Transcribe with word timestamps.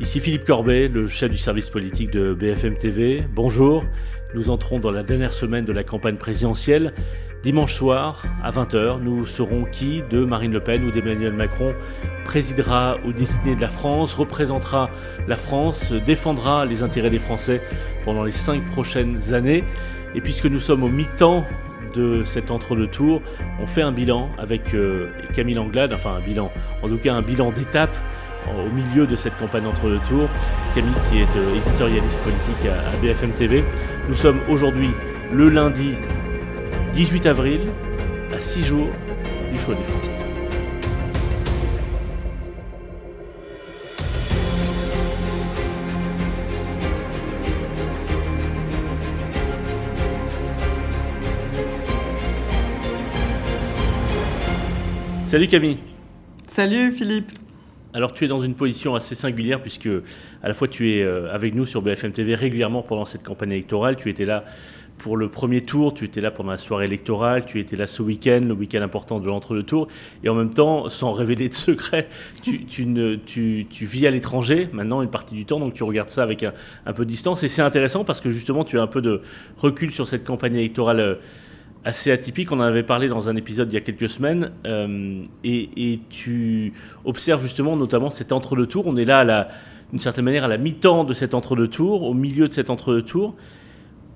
Ici 0.00 0.20
Philippe 0.20 0.44
Corbet, 0.44 0.88
le 0.88 1.06
chef 1.06 1.30
du 1.30 1.38
service 1.38 1.70
politique 1.70 2.10
de 2.10 2.34
BFM 2.34 2.76
TV. 2.76 3.24
Bonjour, 3.34 3.84
nous 4.34 4.50
entrons 4.50 4.78
dans 4.80 4.90
la 4.90 5.02
dernière 5.02 5.32
semaine 5.32 5.64
de 5.64 5.72
la 5.72 5.84
campagne 5.84 6.16
présidentielle. 6.16 6.92
Dimanche 7.42 7.74
soir, 7.74 8.22
à 8.42 8.50
20h, 8.50 9.00
nous 9.00 9.26
saurons 9.26 9.64
qui 9.70 10.02
de 10.10 10.24
Marine 10.24 10.52
Le 10.52 10.60
Pen 10.60 10.84
ou 10.84 10.90
d'Emmanuel 10.90 11.34
Macron 11.34 11.74
présidera 12.24 12.96
au 13.04 13.12
destiné 13.12 13.54
de 13.54 13.60
la 13.60 13.68
France, 13.68 14.14
représentera 14.14 14.90
la 15.28 15.36
France, 15.36 15.92
défendra 15.92 16.64
les 16.64 16.82
intérêts 16.82 17.10
des 17.10 17.18
Français 17.18 17.60
pendant 18.04 18.24
les 18.24 18.32
cinq 18.32 18.64
prochaines 18.66 19.34
années. 19.34 19.62
Et 20.14 20.20
puisque 20.20 20.46
nous 20.46 20.60
sommes 20.60 20.82
au 20.82 20.88
mi-temps 20.88 21.44
de 21.94 22.24
cet 22.24 22.50
entre-deux-tours, 22.50 23.22
on 23.60 23.66
fait 23.66 23.82
un 23.82 23.92
bilan 23.92 24.30
avec 24.38 24.74
euh, 24.74 25.10
Camille 25.34 25.58
Anglade, 25.58 25.92
enfin 25.92 26.14
un 26.14 26.20
bilan, 26.20 26.50
en 26.82 26.88
tout 26.88 26.98
cas 26.98 27.12
un 27.12 27.22
bilan 27.22 27.52
d'étape 27.52 27.96
au 28.50 28.70
milieu 28.70 29.06
de 29.06 29.16
cette 29.16 29.36
campagne 29.38 29.66
entre 29.66 29.88
deux 29.88 30.00
tours. 30.08 30.28
Camille 30.74 30.92
qui 31.10 31.18
est 31.18 31.36
euh, 31.36 31.56
éditorialiste 31.56 32.20
politique 32.20 32.66
à, 32.66 32.96
BFM 32.96 33.30
TV. 33.32 33.64
Nous 34.08 34.14
sommes 34.14 34.40
aujourd'hui 34.48 34.90
le 35.32 35.48
lundi 35.48 35.94
18 36.94 37.26
avril, 37.26 37.60
à 38.34 38.40
6 38.40 38.64
jours 38.64 38.88
du 39.52 39.58
choix 39.58 39.74
des 39.74 39.84
Français. 39.84 40.12
Salut 55.32 55.48
Camille. 55.48 55.78
Salut 56.46 56.92
Philippe. 56.92 57.41
Alors 57.94 58.14
tu 58.14 58.24
es 58.24 58.28
dans 58.28 58.40
une 58.40 58.54
position 58.54 58.94
assez 58.94 59.14
singulière 59.14 59.60
puisque 59.60 59.88
à 60.42 60.48
la 60.48 60.54
fois 60.54 60.66
tu 60.66 60.92
es 60.92 61.02
euh, 61.02 61.32
avec 61.32 61.54
nous 61.54 61.66
sur 61.66 61.82
BFM 61.82 62.12
TV 62.12 62.34
régulièrement 62.34 62.82
pendant 62.82 63.04
cette 63.04 63.22
campagne 63.22 63.50
électorale, 63.50 63.96
tu 63.96 64.08
étais 64.08 64.24
là 64.24 64.44
pour 64.96 65.16
le 65.16 65.28
premier 65.28 65.62
tour, 65.62 65.92
tu 65.92 66.04
étais 66.04 66.20
là 66.20 66.30
pendant 66.30 66.52
la 66.52 66.58
soirée 66.58 66.86
électorale, 66.86 67.44
tu 67.44 67.58
étais 67.58 67.76
là 67.76 67.86
ce 67.86 68.02
week-end, 68.02 68.40
le 68.46 68.54
week-end 68.54 68.80
important 68.82 69.18
de 69.18 69.26
l'entre-deux-tours, 69.26 69.88
et 70.22 70.28
en 70.28 70.34
même 70.34 70.50
temps, 70.50 70.88
sans 70.88 71.12
révéler 71.12 71.48
de 71.48 71.54
secret, 71.54 72.08
tu, 72.42 73.66
vis 73.80 74.06
à 74.06 74.10
l'étranger 74.10 74.68
maintenant 74.72 75.02
une 75.02 75.10
partie 75.10 75.34
du 75.34 75.44
temps, 75.44 75.58
donc 75.58 75.74
tu 75.74 75.82
regardes 75.82 76.10
ça 76.10 76.22
avec 76.22 76.44
un, 76.44 76.52
un 76.86 76.92
peu 76.92 77.04
de 77.04 77.10
distance, 77.10 77.42
et 77.42 77.48
c'est 77.48 77.62
intéressant 77.62 78.04
parce 78.04 78.20
que 78.20 78.30
justement 78.30 78.62
tu 78.64 78.78
as 78.78 78.82
un 78.82 78.86
peu 78.86 79.02
de 79.02 79.22
recul 79.56 79.90
sur 79.90 80.06
cette 80.06 80.24
campagne 80.24 80.54
électorale 80.54 81.00
euh, 81.00 81.14
assez 81.84 82.10
atypique. 82.10 82.52
On 82.52 82.60
en 82.60 82.62
avait 82.62 82.82
parlé 82.82 83.08
dans 83.08 83.28
un 83.28 83.36
épisode 83.36 83.70
il 83.70 83.74
y 83.74 83.78
a 83.78 83.80
quelques 83.80 84.08
semaines. 84.08 84.52
Euh, 84.66 85.22
et, 85.44 86.00
tu 86.10 86.72
observes 87.04 87.42
justement 87.42 87.76
notamment 87.76 88.10
cet 88.10 88.32
entre-deux-tours. 88.32 88.86
On 88.86 88.96
est 88.96 89.04
là, 89.04 89.46
d'une 89.90 90.00
certaine 90.00 90.24
manière, 90.24 90.44
à 90.44 90.48
la 90.48 90.58
mi-temps 90.58 91.04
de 91.04 91.14
cet 91.14 91.34
entre-deux-tours, 91.34 92.02
au 92.02 92.14
milieu 92.14 92.48
de 92.48 92.52
cet 92.52 92.70
entre-deux-tours. 92.70 93.34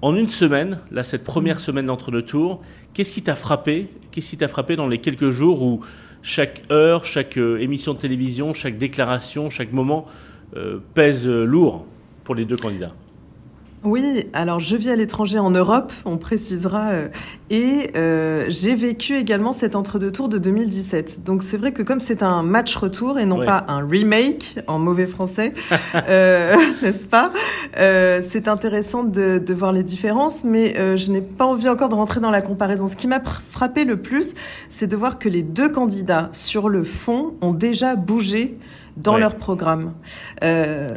En 0.03 0.15
une 0.15 0.29
semaine, 0.29 0.81
là, 0.91 1.03
cette 1.03 1.25
première 1.25 1.59
semaine 1.59 1.87
d'entre-deux-tours, 1.87 2.61
qu'est-ce 2.93 3.13
qui 3.13 3.23
t'a 3.23 3.35
frappé? 3.35 3.89
Qu'est-ce 4.11 4.31
qui 4.31 4.37
t'a 4.37 4.49
frappé 4.49 4.77
dans 4.77 4.89
les 4.89 4.99
quelques 4.99 5.31
jours 5.31 5.63
où 5.63 5.81
chaque 6.23 6.63
heure, 6.71 7.05
chaque 7.05 7.39
euh, 7.39 7.59
émission 7.59 7.95
de 7.95 7.99
télévision, 7.99 8.53
chaque 8.53 8.79
déclaration, 8.79 9.49
chaque 9.49 9.73
moment 9.73 10.07
euh, 10.57 10.79
pèse 10.95 11.27
lourd 11.27 11.87
pour 12.25 12.35
les 12.35 12.45
deux 12.45 12.57
candidats? 12.57 12.93
Oui, 13.85 14.27
alors 14.33 14.59
je 14.59 14.77
vis 14.77 14.91
à 14.91 14.97
l'étranger 14.97 15.39
en 15.39 15.51
Europe, 15.51 15.93
on 16.05 16.17
précisera, 16.17 16.89
euh, 16.89 17.09
et 17.51 17.91
euh, 17.95 18.47
j'ai 18.49 18.75
vécu 18.75 19.17
également 19.17 19.53
cet 19.53 19.77
entre-deux-tours 19.77 20.29
de 20.29 20.39
2017. 20.39 21.23
Donc 21.25 21.43
c'est 21.43 21.57
vrai 21.57 21.73
que 21.73 21.83
comme 21.83 22.01
c'est 22.01 22.23
un 22.23 22.43
match 22.43 22.75
retour 22.75 23.19
et 23.19 23.27
non 23.27 23.45
pas 23.45 23.65
un 23.69 23.87
remake 23.87 24.59
en 24.67 24.79
mauvais 24.79 25.07
français, 25.07 25.53
euh, 25.95 26.57
n'est-ce 26.83 27.07
pas 27.07 27.33
C'est 27.75 28.49
intéressant 28.49 29.05
de, 29.05 29.39
de, 29.39 29.55
voir 29.55 29.73
les 29.73 29.83
différences, 29.83 30.43
mais 30.43 30.75
je 30.97 31.11
n'ai 31.13 31.23
pas 31.23 31.45
envie 31.45 31.69
encore 31.69 31.89
de 31.89 31.95
rentrer 31.95 32.21
dans 32.21 32.31
la 32.31 32.43
comparaison. 32.43 32.89
Ce 32.89 32.97
qui 32.97 33.07
m'a 33.07 33.21
frappé 33.51 33.85
le 33.85 33.97
plus, 33.99 34.35
c'est 34.69 34.87
de 34.87 34.97
voir 34.97 35.19
que 35.19 35.29
les 35.29 35.43
deux 35.43 35.69
candidats 35.69 36.29
sur 36.33 36.69
le 36.69 36.83
fond 36.83 37.35
ont 37.41 37.53
déjà 37.53 37.95
bougé 37.95 38.59
dans 38.97 39.17
leur 39.17 39.37
programme. 39.37 39.93
Euh, 40.43 40.89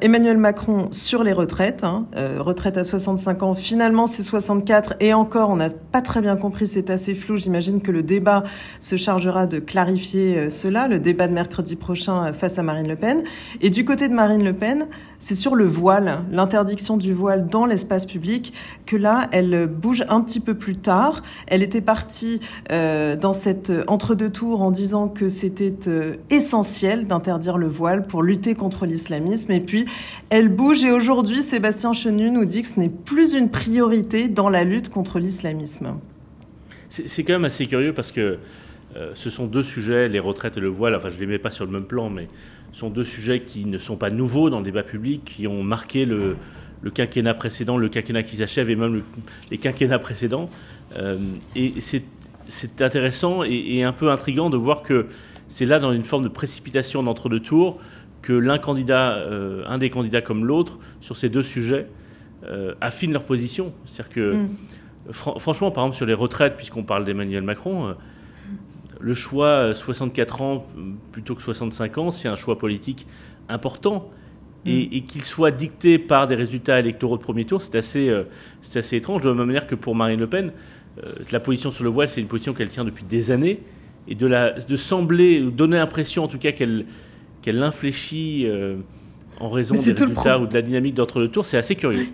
Emmanuel 0.00 0.36
Macron 0.36 0.88
sur 0.92 1.24
les 1.24 1.32
retraites, 1.32 1.82
hein, 1.82 2.06
euh, 2.16 2.36
retraite 2.38 2.76
à 2.76 2.84
65 2.84 3.42
ans, 3.42 3.54
finalement 3.54 4.06
c'est 4.06 4.22
64 4.22 4.94
et 5.00 5.14
encore 5.14 5.50
on 5.50 5.56
n'a 5.56 5.70
pas 5.70 6.00
très 6.00 6.20
bien 6.20 6.36
compris, 6.36 6.68
c'est 6.68 6.90
assez 6.90 7.14
flou. 7.14 7.36
J'imagine 7.36 7.80
que 7.80 7.90
le 7.90 8.02
débat 8.02 8.44
se 8.80 8.96
chargera 8.96 9.46
de 9.46 9.58
clarifier 9.58 10.38
euh, 10.38 10.50
cela, 10.50 10.88
le 10.88 10.98
débat 10.98 11.26
de 11.26 11.32
mercredi 11.32 11.76
prochain 11.76 12.26
euh, 12.26 12.32
face 12.32 12.58
à 12.58 12.62
Marine 12.62 12.88
Le 12.88 12.96
Pen. 12.96 13.24
Et 13.60 13.70
du 13.70 13.84
côté 13.84 14.08
de 14.08 14.14
Marine 14.14 14.44
Le 14.44 14.52
Pen, 14.52 14.86
c'est 15.18 15.36
sur 15.36 15.54
le 15.54 15.64
voile, 15.64 16.24
l'interdiction 16.30 16.96
du 16.96 17.12
voile 17.12 17.46
dans 17.46 17.66
l'espace 17.66 18.06
public, 18.06 18.52
que 18.86 18.96
là 18.96 19.28
elle 19.32 19.66
bouge 19.66 20.04
un 20.08 20.20
petit 20.22 20.40
peu 20.40 20.54
plus 20.54 20.76
tard. 20.76 21.22
Elle 21.46 21.62
était 21.62 21.80
partie 21.80 22.40
euh, 22.72 23.16
dans 23.16 23.32
cette 23.32 23.72
entre-deux 23.86 24.30
tours 24.30 24.62
en 24.62 24.70
disant 24.70 25.08
que 25.08 25.28
c'était 25.28 25.88
euh, 25.88 26.14
essentiel 26.30 27.06
d'interdire 27.06 27.28
interdire 27.28 27.58
le 27.58 27.66
voile 27.66 28.06
pour 28.06 28.22
lutter 28.22 28.54
contre 28.54 28.86
l'islamisme. 28.86 29.52
Et 29.52 29.60
puis, 29.60 29.84
elle 30.30 30.48
bouge 30.48 30.84
et 30.84 30.90
aujourd'hui, 30.90 31.42
Sébastien 31.42 31.92
Chenu 31.92 32.30
nous 32.30 32.46
dit 32.46 32.62
que 32.62 32.68
ce 32.68 32.80
n'est 32.80 32.88
plus 32.88 33.34
une 33.34 33.50
priorité 33.50 34.28
dans 34.28 34.48
la 34.48 34.64
lutte 34.64 34.88
contre 34.88 35.18
l'islamisme. 35.18 35.96
C'est 36.88 37.22
quand 37.22 37.34
même 37.34 37.44
assez 37.44 37.66
curieux 37.66 37.92
parce 37.92 38.12
que 38.12 38.38
euh, 38.96 39.12
ce 39.14 39.30
sont 39.30 39.46
deux 39.46 39.62
sujets, 39.62 40.08
les 40.08 40.18
retraites 40.18 40.56
et 40.56 40.60
le 40.60 40.68
voile, 40.68 40.94
enfin 40.94 41.08
je 41.08 41.16
ne 41.16 41.20
les 41.20 41.26
mets 41.26 41.38
pas 41.38 41.50
sur 41.50 41.66
le 41.66 41.72
même 41.72 41.84
plan, 41.84 42.08
mais 42.10 42.28
ce 42.72 42.80
sont 42.80 42.90
deux 42.90 43.04
sujets 43.04 43.40
qui 43.40 43.64
ne 43.64 43.78
sont 43.78 43.96
pas 43.96 44.10
nouveaux 44.10 44.50
dans 44.50 44.58
le 44.58 44.64
débat 44.64 44.82
public, 44.82 45.24
qui 45.24 45.46
ont 45.46 45.62
marqué 45.62 46.04
le, 46.04 46.36
quinquennat 46.94 47.34
précédent, 47.34 47.76
le 47.76 47.88
quinquennat 47.88 48.22
qui 48.22 48.36
s'achève 48.36 48.70
et 48.70 48.76
même 48.76 49.02
les 49.50 49.58
quinquennats 49.58 49.98
précédents. 49.98 50.48
Euh, 50.96 51.18
et 51.54 51.74
c'est 51.80 52.80
intéressant 52.80 53.42
et, 53.44 53.76
et, 53.76 53.84
un 53.84 53.92
peu 53.92 54.10
intrigant 54.10 54.48
de 54.48 54.56
voir 54.56 54.82
que 54.82 55.06
c'est 55.48 55.66
là, 55.66 55.78
dans 55.78 55.92
une 55.92 56.04
forme 56.04 56.24
de 56.24 56.28
précipitation 56.28 57.02
d'entre-deux 57.02 57.40
tours, 57.40 57.78
que 58.22 58.32
l'un 58.32 58.58
candidat, 58.58 59.16
euh, 59.16 59.64
un 59.66 59.78
des 59.78 59.90
candidats 59.90 60.20
comme 60.20 60.44
l'autre, 60.44 60.78
sur 61.00 61.16
ces 61.16 61.28
deux 61.28 61.42
sujets, 61.42 61.86
euh, 62.44 62.74
affine 62.80 63.12
leur 63.12 63.24
position. 63.24 63.72
C'est-à-dire 63.84 64.12
que, 64.12 64.34
mm. 64.34 64.48
franchement, 65.12 65.70
par 65.70 65.84
exemple, 65.84 65.96
sur 65.96 66.06
les 66.06 66.14
retraites, 66.14 66.56
puisqu'on 66.56 66.84
parle 66.84 67.04
d'Emmanuel 67.04 67.42
Macron, 67.42 67.94
le 69.00 69.14
choix 69.14 69.74
64 69.74 70.42
ans 70.42 70.66
plutôt 71.12 71.34
que 71.34 71.42
65 71.42 71.98
ans, 71.98 72.10
c'est 72.10 72.28
un 72.28 72.36
choix 72.36 72.58
politique 72.58 73.06
important. 73.48 74.10
Et, 74.66 75.00
mm. 75.00 75.04
qu'il 75.04 75.22
soit 75.22 75.52
dicté 75.52 75.98
par 75.98 76.26
des 76.26 76.34
résultats 76.34 76.80
électoraux 76.80 77.16
de 77.16 77.22
premier 77.22 77.44
tour, 77.44 77.62
c'est 77.62 77.76
assez, 77.76 78.12
assez 78.74 78.96
étrange. 78.96 79.22
De 79.22 79.28
la 79.28 79.34
même 79.34 79.46
manière 79.46 79.66
que 79.66 79.76
pour 79.76 79.94
Marine 79.94 80.20
Le 80.20 80.26
Pen, 80.26 80.52
la 81.30 81.40
position 81.40 81.70
sur 81.70 81.84
le 81.84 81.90
voile, 81.90 82.08
c'est 82.08 82.20
une 82.20 82.26
position 82.26 82.52
qu'elle 82.54 82.68
tient 82.68 82.84
depuis 82.84 83.04
des 83.04 83.30
années 83.30 83.60
et 84.08 84.14
de, 84.14 84.26
la, 84.26 84.52
de 84.52 84.76
sembler, 84.76 85.40
donner 85.40 85.76
l'impression 85.76 86.24
en 86.24 86.28
tout 86.28 86.38
cas 86.38 86.52
qu'elle 86.52 86.86
qu'elle 87.42 87.62
infléchit 87.62 88.46
euh, 88.46 88.76
en 89.38 89.48
raison 89.48 89.74
des 89.74 89.92
résultats 89.92 90.40
ou 90.40 90.46
de 90.46 90.54
la 90.54 90.62
dynamique 90.62 90.94
d'entre-deux 90.94 91.28
tours, 91.28 91.46
c'est 91.46 91.56
assez 91.56 91.76
curieux. 91.76 92.08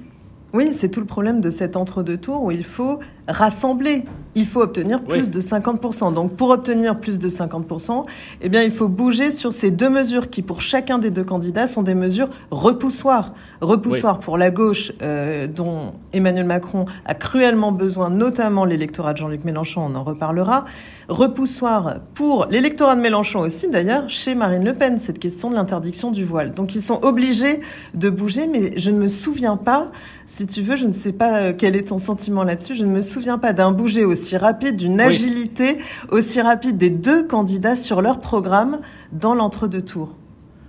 Oui, 0.53 0.73
c'est 0.73 0.91
tout 0.91 1.01
le 1.01 1.07
problème 1.07 1.41
de 1.41 1.51
cet 1.51 1.77
entre-deux 1.77 2.19
tours 2.19 2.43
où 2.43 2.51
il 2.51 2.65
faut 2.65 3.01
rassembler. 3.27 4.05
Il 4.35 4.47
faut 4.47 4.61
obtenir 4.61 5.03
plus 5.03 5.31
de 5.31 5.41
50%. 5.41 6.13
Donc 6.13 6.35
pour 6.35 6.51
obtenir 6.51 6.99
plus 6.99 7.19
de 7.19 7.29
50%, 7.29 8.05
eh 8.41 8.49
bien 8.49 8.63
il 8.63 8.71
faut 8.71 8.89
bouger 8.89 9.31
sur 9.31 9.53
ces 9.53 9.71
deux 9.71 9.89
mesures 9.89 10.31
qui 10.31 10.43
pour 10.43 10.61
chacun 10.61 10.99
des 10.99 11.11
deux 11.11 11.25
candidats 11.25 11.67
sont 11.67 11.83
des 11.83 11.95
mesures 11.95 12.29
repoussoires. 12.51 13.35
Repoussoires 13.61 14.19
pour 14.19 14.39
la 14.39 14.51
gauche 14.51 14.93
euh, 15.03 15.47
dont 15.47 15.93
Emmanuel 16.13 16.47
Macron 16.47 16.85
a 17.05 17.15
cruellement 17.15 17.73
besoin, 17.73 18.11
notamment 18.11 18.65
l'électorat 18.65 19.13
de 19.13 19.19
Jean-Luc 19.19 19.45
Mélenchon, 19.45 19.87
on 19.89 19.95
en 19.95 20.03
reparlera. 20.05 20.65
Repoussoir 21.09 22.01
pour 22.15 22.47
l'électorat 22.47 22.97
de 22.97 23.01
Mélenchon 23.01 23.41
aussi 23.41 23.69
d'ailleurs, 23.69 24.09
chez 24.09 24.35
Marine 24.35 24.65
Le 24.65 24.75
Pen, 24.75 24.99
cette 24.99 25.19
question 25.19 25.51
de 25.51 25.55
l'interdiction 25.55 26.11
du 26.11 26.25
voile. 26.25 26.55
Donc 26.55 26.75
ils 26.75 26.83
sont 26.83 26.99
obligés 27.05 27.61
de 27.95 28.11
bouger, 28.11 28.47
mais 28.47 28.71
je 28.77 28.91
ne 28.91 28.99
me 28.99 29.09
souviens 29.09 29.57
pas, 29.57 29.91
si 30.27 30.47
tu 30.47 30.63
veux, 30.63 30.77
je 30.77 30.87
ne 30.87 30.93
sais 30.93 31.13
pas 31.13 31.39
euh, 31.39 31.53
quel 31.57 31.77
est 31.77 31.89
ton 31.89 31.99
sentiment 31.99 32.45
là-dessus, 32.45 32.75
je 32.75 32.85
ne 32.85 32.91
me 32.91 33.03
souviens 33.03 33.39
pas 33.39 33.53
d'un 33.53 33.73
bouger 33.73 34.05
aussi 34.05 34.24
rapide, 34.33 34.77
d'une 34.77 35.01
agilité 35.01 35.79
aussi 36.11 36.41
rapide 36.41 36.77
des 36.77 36.91
deux 36.91 37.27
candidats 37.27 37.77
sur 37.77 38.03
leur 38.03 38.21
programme 38.21 38.81
dans 39.13 39.35
l'entre-deux 39.35 39.83
tours. 39.83 40.17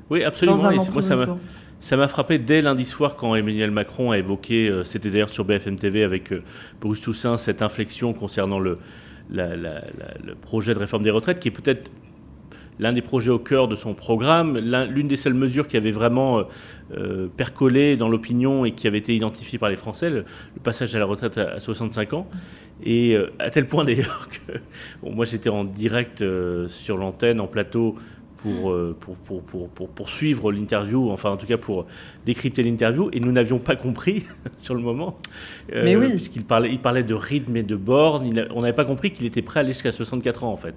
Oui, 0.10 0.24
absolument. 0.24 0.57
moi, 0.94 1.02
ça 1.80 1.98
m'a 1.98 2.07
frappé 2.07 2.40
dès 2.40 2.62
lundi 2.62 2.86
soir 2.86 3.16
quand 3.16 3.36
Emmanuel 3.36 3.69
Macron 3.72 4.12
a 4.12 4.18
évoqué, 4.18 4.69
euh, 4.69 4.84
c'était 4.84 5.10
d'ailleurs 5.10 5.30
sur 5.30 5.46
BFM 5.46 5.75
TV 5.75 6.04
avec 6.04 6.31
euh, 6.31 6.42
Bruce 6.81 7.02
Toussaint, 7.02 7.38
cette 7.38 7.62
inflexion 7.62 8.13
concernant 8.13 8.60
le, 8.60 8.80
le 9.30 10.34
projet 10.42 10.74
de 10.74 10.80
réforme 10.80 11.04
des 11.04 11.12
retraites, 11.12 11.40
qui 11.40 11.50
est 11.50 11.51
peut-être 11.51 11.92
l'un 12.80 12.94
des 12.94 13.01
projets 13.01 13.31
au 13.31 13.39
cœur 13.39 13.68
de 13.68 13.75
son 13.75 13.94
programme, 13.94 14.57
l'une 14.57 15.07
des 15.07 15.16
seules 15.16 15.33
mesures 15.33 15.68
qui 15.68 15.77
avait 15.77 15.92
vraiment 15.92 16.39
euh, 16.39 16.44
euh, 16.98 17.27
percolé 17.36 17.98
dans 17.98 18.10
l'opinion 18.10 18.66
et 18.66 18.72
qui 18.72 18.88
avait 18.88 18.98
été 18.98 19.16
identifiée 19.16 19.60
par 19.60 19.69
les 19.69 19.75
Français, 19.75 20.10
le, 20.10 20.25
passage 20.63 20.95
à 20.95 21.00
la 21.00 21.06
retraite 21.06 21.38
à, 21.38 21.60
65 21.60 22.13
ans. 22.13 22.27
Et 22.83 23.16
euh, 23.16 23.31
à 23.39 23.50
tel 23.50 23.68
point 23.68 23.83
d'ailleurs 23.86 24.27
que 24.30 24.60
moi 25.10 25.25
j'étais 25.25 25.50
en 25.50 25.63
direct 25.63 26.24
sur 26.68 26.98
l'antenne, 26.98 27.39
en 27.39 27.48
plateau, 27.48 27.95
pour, 28.54 29.16
pour, 29.16 29.42
pour, 29.42 29.68
pour, 29.70 29.90
pour 29.90 30.10
suivre 30.10 30.52
l'interview, 30.52 31.10
enfin 31.10 31.32
en 31.32 31.38
tout 31.38 31.46
cas 31.46 31.58
pour 31.58 31.86
décrypter 32.26 32.64
l'interview, 32.64 33.10
et 33.14 33.20
nous 33.20 33.32
n'avions 33.32 33.60
pas 33.60 33.76
compris 33.76 34.26
sur 34.58 34.76
le 34.76 34.82
moment. 34.82 35.16
Mais 35.74 35.96
oui. 35.96 36.10
Puisqu'il 36.12 36.44
parlait, 36.44 36.70
il 36.72 36.80
parlait 36.80 37.04
de 37.04 37.14
rythme 37.14 37.58
et 37.58 37.64
de 37.64 37.76
borne, 37.76 38.32
on 38.54 38.62
n'avait 38.62 38.74
pas 38.74 38.86
compris 38.86 39.12
qu'il 39.12 39.26
était 39.26 39.42
prêt 39.42 39.60
à 39.60 39.64
aller 39.64 39.74
jusqu'à 39.74 39.92
64 39.92 40.44
ans 40.44 40.52
en 40.52 40.58
fait. 40.58 40.76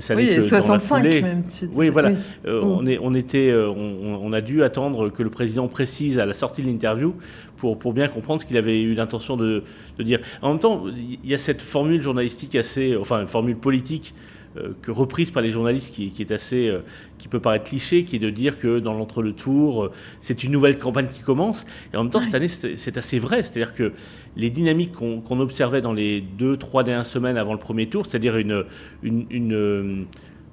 ça 0.00 0.14
oui, 0.14 0.28
et 0.28 0.42
65 0.42 1.02
même. 1.02 1.44
Tu 1.46 1.68
oui, 1.74 1.88
voilà. 1.88 2.12
on, 2.46 2.86
est, 2.86 2.98
on, 3.00 3.14
était, 3.14 3.52
on, 3.54 4.24
on, 4.24 4.32
a 4.32 4.40
dû 4.40 4.62
attendre 4.62 5.10
que 5.10 5.22
le 5.22 5.30
président 5.30 5.68
précise 5.68 6.18
à 6.18 6.26
la 6.26 6.34
sortie 6.34 6.62
de 6.62 6.68
l'interview 6.68 7.14
pour, 7.56 7.78
pour 7.78 7.92
bien 7.92 8.08
comprendre 8.08 8.40
ce 8.40 8.46
qu'il 8.46 8.56
avait 8.56 8.82
eu 8.82 8.94
l'intention 8.94 9.36
de, 9.36 9.62
de, 9.98 10.02
dire. 10.02 10.20
En 10.42 10.50
même 10.50 10.58
temps, 10.58 10.84
il 10.88 11.28
y 11.28 11.34
a 11.34 11.38
cette 11.38 11.62
formule 11.62 12.02
journalistique 12.02 12.54
assez, 12.56 12.96
enfin 12.96 13.20
une 13.20 13.26
formule 13.26 13.56
politique 13.56 14.14
euh, 14.14 14.43
que 14.82 14.90
reprise 14.90 15.30
par 15.30 15.42
les 15.42 15.50
journalistes 15.50 15.92
qui, 15.94 16.10
qui 16.10 16.22
est 16.22 16.32
assez, 16.32 16.68
euh, 16.68 16.80
qui 17.18 17.28
peut 17.28 17.40
paraître 17.40 17.64
cliché, 17.64 18.04
qui 18.04 18.16
est 18.16 18.20
de 18.20 18.30
dire 18.30 18.58
que 18.58 18.78
dans 18.78 18.94
l'entre-deux-tours, 18.94 19.84
euh, 19.84 19.92
c'est 20.20 20.44
une 20.44 20.52
nouvelle 20.52 20.78
campagne 20.78 21.08
qui 21.08 21.22
commence. 21.22 21.66
Et 21.92 21.96
en 21.96 22.04
même 22.04 22.12
temps, 22.12 22.20
cette 22.20 22.34
année, 22.34 22.48
c'est 22.48 22.98
assez 22.98 23.18
vrai. 23.18 23.42
C'est-à-dire 23.42 23.74
que 23.74 23.92
les 24.36 24.50
dynamiques 24.50 24.92
qu'on 24.92 25.40
observait 25.40 25.80
dans 25.80 25.92
les 25.92 26.20
deux, 26.20 26.56
trois 26.56 26.84
dernières 26.84 27.06
semaines 27.06 27.36
avant 27.36 27.52
le 27.52 27.58
premier 27.58 27.88
tour, 27.88 28.06
c'est-à-dire 28.06 28.36
une, 28.36 28.64
une, 29.02 29.26
une 29.30 30.06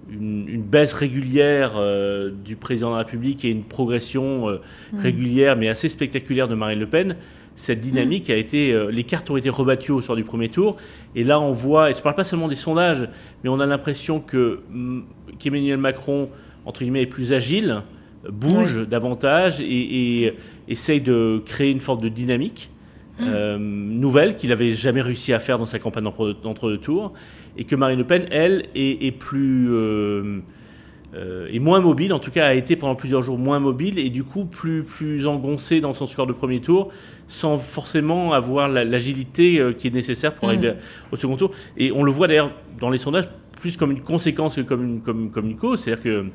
une, 0.10 0.62
baisse 0.62 0.94
régulière 0.94 1.74
euh, 1.78 2.32
du 2.32 2.56
président 2.56 2.90
de 2.90 2.94
la 2.94 3.00
République 3.00 3.46
et 3.46 3.50
une 3.50 3.64
progression 3.64 4.50
euh, 4.50 4.62
mm. 4.94 5.00
régulière 5.00 5.56
mais 5.56 5.70
assez 5.70 5.90
spectaculaire 5.90 6.48
de 6.48 6.56
Marine 6.56 6.80
Le 6.80 6.88
Pen, 6.88 7.16
cette 7.56 7.82
dynamique 7.82 8.30
a 8.30 8.36
été, 8.36 8.74
euh, 8.74 8.90
les 8.90 9.04
cartes 9.04 9.30
ont 9.30 9.38
été 9.38 9.50
rebattues 9.50 9.92
au 9.92 10.02
soir 10.02 10.16
du 10.16 10.24
premier 10.24 10.50
tour. 10.50 10.78
Et 11.16 11.24
là, 11.24 11.40
on 11.40 11.52
voit, 11.52 11.90
et 11.90 11.94
je 11.94 12.00
ne 12.00 12.04
parle 12.04 12.16
pas 12.16 12.24
seulement 12.24 12.48
des 12.48 12.56
sondages, 12.56 13.08
mais 13.44 13.50
on 13.50 13.60
a 13.60 13.66
l'impression 13.66 14.20
que 14.20 14.62
mm, 14.70 15.02
qu'Emmanuel 15.40 15.78
Macron, 15.78 16.30
entre 16.66 16.82
guillemets, 16.82 17.02
est 17.02 17.08
plus 17.08 17.34
agile, 17.34 17.84
bouge 18.30 18.88
davantage 18.88 19.62
et, 19.62 20.26
et, 20.26 20.34
essaye 20.68 21.02
de 21.02 21.42
créer 21.46 21.72
une 21.72 21.80
forme 21.80 22.02
de 22.02 22.10
dynamique. 22.10 22.70
nouvelle 23.20 24.36
qu'il 24.36 24.50
n'avait 24.50 24.72
jamais 24.72 25.02
réussi 25.02 25.32
à 25.32 25.40
faire 25.40 25.60
dans 25.60 25.66
sa 25.66 25.78
campagne 25.78 26.06
d'entre-deux 26.44 26.80
tours 26.80 27.14
et 27.58 27.64
que 27.64 27.76
Marine 27.76 28.00
Le 28.00 28.06
Pen, 28.06 28.26
elle, 28.32 28.68
est, 28.76 29.18
plus 29.18 29.68
euh, 29.70 30.40
euh, 31.14 31.50
est 31.52 31.60
moins 31.60 31.82
mobile, 31.82 32.14
en 32.14 32.20
tout 32.20 32.32
cas 32.32 32.48
a 32.48 32.54
été 32.54 32.76
pendant 32.76 32.96
plusieurs 32.96 33.22
jours 33.22 33.38
moins 33.38 33.60
mobile 33.60 34.00
et 34.00 34.10
du 34.10 34.24
coup 34.24 34.46
plus 34.46 34.84
plus 34.84 35.28
engoncée 35.28 35.82
dans 35.82 35.94
son 35.94 36.08
score 36.08 36.26
de 36.26 36.34
premier 36.34 36.62
tour, 36.62 36.90
sans 37.28 37.58
forcément 37.58 38.34
avoir 38.34 38.70
l'agilité 38.70 39.60
euh, 39.60 39.74
qui 39.74 39.88
est 39.88 39.94
nécessaire 39.94 40.34
pour 40.34 40.48
arriver 40.48 40.72
mmh. 40.72 40.76
au 41.12 41.16
second 41.18 41.36
tour. 41.36 41.52
Et 41.78 41.92
on 41.92 42.04
le 42.04 42.12
voit 42.12 42.28
d'ailleurs 42.28 42.52
dans 42.80 42.90
les 42.90 42.98
sondages 42.98 43.28
plus 43.60 43.78
comme 43.78 43.92
une 43.92 44.02
conséquence 44.02 44.56
que 44.56 44.62
comme 44.62 44.84
une, 44.84 45.02
comme, 45.02 45.32
comme 45.32 45.48
une 45.48 45.58
cause, 45.58 45.82
c'est-à-dire 45.82 46.04
que 46.04 46.26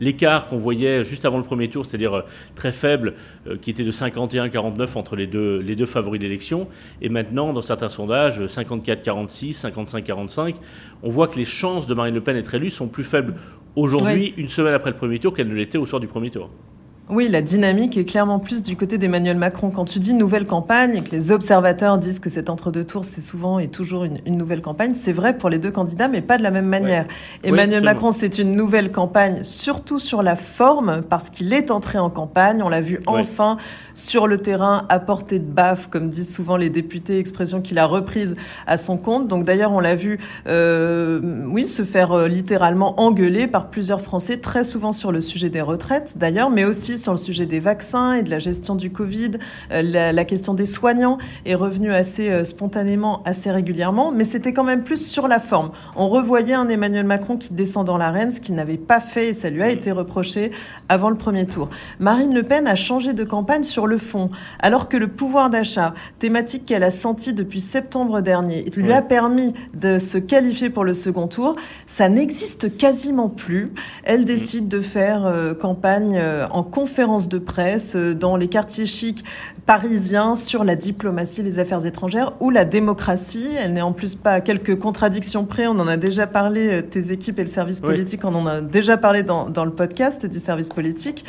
l'écart 0.00 0.48
qu'on 0.48 0.58
voyait 0.58 1.04
juste 1.04 1.24
avant 1.24 1.38
le 1.38 1.44
premier 1.44 1.68
tour, 1.68 1.86
c'est-à-dire 1.86 2.14
euh, 2.14 2.22
très 2.54 2.72
faible, 2.72 3.14
euh, 3.46 3.56
qui 3.56 3.70
était 3.70 3.84
de 3.84 3.90
51-49 3.90 4.96
entre 4.96 5.14
les 5.14 5.26
deux, 5.26 5.58
les 5.58 5.76
deux 5.76 5.86
favoris 5.86 6.20
d'élection, 6.20 6.68
et 7.00 7.08
maintenant, 7.08 7.52
dans 7.52 7.62
certains 7.62 7.88
sondages, 7.88 8.40
54-46, 8.40 9.60
55-45, 9.60 10.54
on 11.02 11.08
voit 11.08 11.28
que 11.28 11.36
les 11.36 11.44
chances 11.44 11.86
de 11.86 11.94
Marine 11.94 12.14
Le 12.14 12.20
Pen 12.20 12.34
d'être 12.34 12.54
élue 12.54 12.70
sont 12.70 12.88
plus 12.88 13.04
faibles 13.04 13.34
aujourd'hui, 13.76 14.34
une 14.36 14.48
semaine 14.48 14.74
après 14.74 14.90
le 14.90 14.96
premier 14.96 15.18
tour, 15.18 15.34
qu'elles 15.34 15.48
ne 15.48 15.54
l'étaient 15.54 15.78
au 15.78 15.86
soir 15.86 16.00
du 16.00 16.06
premier 16.06 16.30
tour. 16.30 16.50
Oui, 17.12 17.26
la 17.28 17.42
dynamique 17.42 17.96
est 17.96 18.04
clairement 18.04 18.38
plus 18.38 18.62
du 18.62 18.76
côté 18.76 18.96
d'Emmanuel 18.96 19.36
Macron. 19.36 19.70
Quand 19.70 19.84
tu 19.84 19.98
dis 19.98 20.14
nouvelle 20.14 20.46
campagne 20.46 20.94
et 20.94 21.02
que 21.02 21.10
les 21.10 21.32
observateurs 21.32 21.98
disent 21.98 22.20
que 22.20 22.30
cet 22.30 22.48
entre-deux 22.48 22.84
tours, 22.84 23.04
c'est 23.04 23.20
souvent 23.20 23.58
et 23.58 23.66
toujours 23.66 24.04
une, 24.04 24.20
nouvelle 24.26 24.60
campagne, 24.60 24.92
c'est 24.94 25.12
vrai 25.12 25.36
pour 25.36 25.50
les 25.50 25.58
deux 25.58 25.72
candidats, 25.72 26.06
mais 26.06 26.20
pas 26.20 26.38
de 26.38 26.44
la 26.44 26.52
même 26.52 26.66
manière. 26.66 27.06
Emmanuel 27.42 27.82
Macron, 27.82 28.12
c'est 28.12 28.38
une 28.38 28.54
nouvelle 28.54 28.92
campagne, 28.92 29.42
surtout 29.42 29.98
sur 29.98 30.22
la 30.22 30.36
forme, 30.36 31.02
parce 31.02 31.30
qu'il 31.30 31.52
est 31.52 31.72
entré 31.72 31.98
en 31.98 32.10
campagne. 32.10 32.62
On 32.62 32.68
l'a 32.68 32.80
vu 32.80 33.00
enfin 33.08 33.56
sur 33.92 34.28
le 34.28 34.38
terrain, 34.38 34.86
à 34.88 35.00
portée 35.00 35.40
de 35.40 35.50
baffe, 35.50 35.88
comme 35.88 36.10
disent 36.10 36.32
souvent 36.32 36.56
les 36.56 36.70
députés, 36.70 37.18
expression 37.18 37.60
qu'il 37.60 37.78
a 37.80 37.86
reprise 37.86 38.36
à 38.68 38.76
son 38.76 38.96
compte. 38.96 39.26
Donc 39.26 39.42
d'ailleurs, 39.42 39.72
on 39.72 39.80
l'a 39.80 39.96
vu, 39.96 40.20
euh, 40.46 41.20
oui, 41.48 41.66
se 41.66 41.82
faire 41.82 42.12
euh, 42.12 42.28
littéralement 42.28 43.00
engueuler 43.00 43.48
par 43.48 43.68
plusieurs 43.68 44.00
Français, 44.00 44.36
très 44.36 44.62
souvent 44.62 44.92
sur 44.92 45.10
le 45.10 45.20
sujet 45.20 45.48
des 45.48 45.60
retraites, 45.60 46.14
d'ailleurs, 46.16 46.50
mais 46.50 46.64
aussi 46.64 46.99
sur 47.00 47.12
le 47.12 47.18
sujet 47.18 47.46
des 47.46 47.60
vaccins 47.60 48.12
et 48.12 48.22
de 48.22 48.30
la 48.30 48.38
gestion 48.38 48.74
du 48.74 48.90
Covid. 48.90 49.32
Euh, 49.72 49.82
la, 49.82 50.24
question 50.24 50.54
des 50.54 50.66
soignants 50.66 51.18
est 51.46 51.54
revenue 51.54 51.92
assez 51.92 52.28
euh, 52.28 52.44
spontanément, 52.44 53.22
assez 53.24 53.50
régulièrement, 53.50 54.12
mais 54.12 54.24
c'était 54.24 54.52
quand 54.52 54.64
même 54.64 54.84
plus 54.84 55.04
sur 55.04 55.28
la 55.28 55.38
forme. 55.38 55.70
On 55.96 56.08
revoyait 56.08 56.54
un 56.54 56.68
Emmanuel 56.68 57.06
Macron 57.06 57.36
qui 57.36 57.52
descend 57.52 57.86
dans 57.86 57.96
l'arène, 57.96 58.30
ce 58.30 58.40
qu'il 58.40 58.54
n'avait 58.54 58.76
pas 58.76 59.00
fait 59.00 59.28
et 59.28 59.32
ça 59.32 59.50
lui 59.50 59.62
a 59.62 59.68
mm. 59.68 59.70
été 59.70 59.92
reproché 59.92 60.50
avant 60.88 61.10
le 61.10 61.16
premier 61.16 61.46
tour. 61.46 61.70
Marine 61.98 62.34
Le 62.34 62.42
Pen 62.42 62.66
a 62.66 62.76
changé 62.76 63.12
de 63.12 63.24
campagne 63.24 63.62
sur 63.62 63.86
le 63.86 63.98
fond, 63.98 64.30
alors 64.60 64.88
que 64.88 64.96
le 64.96 65.08
pouvoir 65.08 65.50
d'achat, 65.50 65.94
thématique 66.18 66.66
qu'elle 66.66 66.84
a 66.84 66.90
senti 66.90 67.32
depuis 67.32 67.60
septembre 67.60 68.20
dernier, 68.20 68.64
lui 68.76 68.92
a 68.92 69.02
permis 69.02 69.54
de 69.74 69.98
se 69.98 70.18
qualifier 70.18 70.70
pour 70.70 70.84
le 70.84 70.94
second 70.94 71.28
tour, 71.28 71.56
ça 71.86 72.08
n'existe 72.08 72.76
quasiment 72.76 73.28
plus. 73.28 73.72
Elle 74.04 74.22
mm. 74.22 74.24
décide 74.24 74.68
de 74.68 74.80
faire 74.80 75.24
euh, 75.24 75.54
campagne 75.54 76.20
en 76.50 76.62
conférence 76.62 76.89
conférence 76.90 77.28
de 77.28 77.38
presse 77.38 77.94
euh, 77.94 78.14
dans 78.16 78.36
les 78.36 78.48
quartiers 78.48 78.84
chics 78.84 79.24
parisiens 79.64 80.34
sur 80.34 80.64
la 80.64 80.74
diplomatie, 80.74 81.40
les 81.40 81.60
affaires 81.60 81.86
étrangères 81.86 82.32
ou 82.40 82.50
la 82.50 82.64
démocratie. 82.64 83.46
Elle 83.60 83.74
n'est 83.74 83.80
en 83.80 83.92
plus 83.92 84.16
pas 84.16 84.32
à 84.32 84.40
quelques 84.40 84.76
contradictions 84.76 85.44
près. 85.44 85.68
On 85.68 85.78
en 85.78 85.86
a 85.86 85.96
déjà 85.96 86.26
parlé, 86.26 86.68
euh, 86.68 86.82
tes 86.82 87.12
équipes 87.12 87.38
et 87.38 87.42
le 87.42 87.48
service 87.48 87.80
politique, 87.80 88.24
on 88.24 88.34
en 88.34 88.44
a 88.44 88.60
déjà 88.60 88.96
parlé 88.96 89.22
dans, 89.22 89.48
dans 89.48 89.64
le 89.64 89.70
podcast 89.70 90.26
du 90.26 90.40
service 90.40 90.70
politique. 90.70 91.24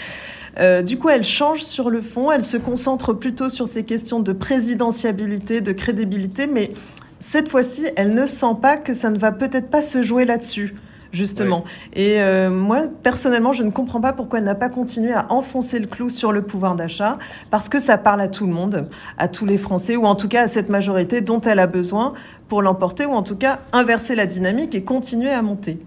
Euh, 0.60 0.81
du 0.81 0.98
coup, 0.98 1.10
elle 1.10 1.24
change 1.24 1.62
sur 1.62 1.92
le 1.92 2.02
fond, 2.02 2.31
elle 2.31 2.42
se 2.42 2.57
concentre 2.57 3.14
plutôt 3.14 3.48
sur 3.48 3.68
ces 3.68 3.84
questions 3.84 4.19
de 4.19 4.34
présidentiabilité, 4.34 5.62
de 5.62 5.74
crédibilité, 5.74 6.48
mais 6.48 6.72
cette 7.19 7.50
fois-ci, 7.50 7.86
elle 7.98 8.16
ne 8.16 8.25
sent 8.25 8.56
pas 8.64 8.78
que 8.78 8.96
ça 8.96 9.12
ne 9.12 9.19
va 9.19 9.31
peut-être 9.31 9.69
pas 9.69 9.84
se 9.84 10.02
jouer 10.02 10.25
là-dessus 10.25 10.74
justement. 11.12 11.63
Et 11.94 12.22
euh, 12.22 12.50
moi, 12.50 12.84
personnellement, 13.04 13.54
je 13.54 13.63
ne 13.63 13.72
comprends 13.72 14.02
pas 14.02 14.13
pourquoi 14.13 14.40
elle 14.40 14.46
n'a 14.46 14.56
pas 14.56 14.69
continué 14.69 15.13
à 15.13 15.31
enfoncer 15.31 15.80
le 15.80 15.88
clou 15.88 16.10
sur 16.10 16.31
le 16.31 16.42
pouvoir 16.42 16.75
d'achat, 16.75 17.18
parce 17.50 17.69
que 17.69 17.80
ça 17.80 17.98
parle 17.98 18.22
à 18.22 18.28
tout 18.28 18.46
le 18.46 18.54
monde, 18.54 18.90
à 19.18 19.28
tous 19.28 19.46
les 19.46 19.58
Français, 19.58 19.96
ou 19.96 20.06
en 20.06 20.16
tout 20.16 20.28
cas 20.28 20.44
à 20.44 20.48
cette 20.48 20.69
majorité 20.69 21.22
dont 21.22 21.42
elle 21.42 21.60
a 21.60 21.68
besoin 21.68 22.13
pour 22.48 22.62
l'emporter, 22.62 23.06
ou 23.06 23.12
en 23.12 23.24
tout 23.24 23.36
cas 23.36 23.60
inverser 23.74 24.16
la 24.16 24.25
dynamique 24.25 24.75
et 24.75 24.84
continuer 24.84 25.30
à 25.30 25.42
monter. 25.42 25.80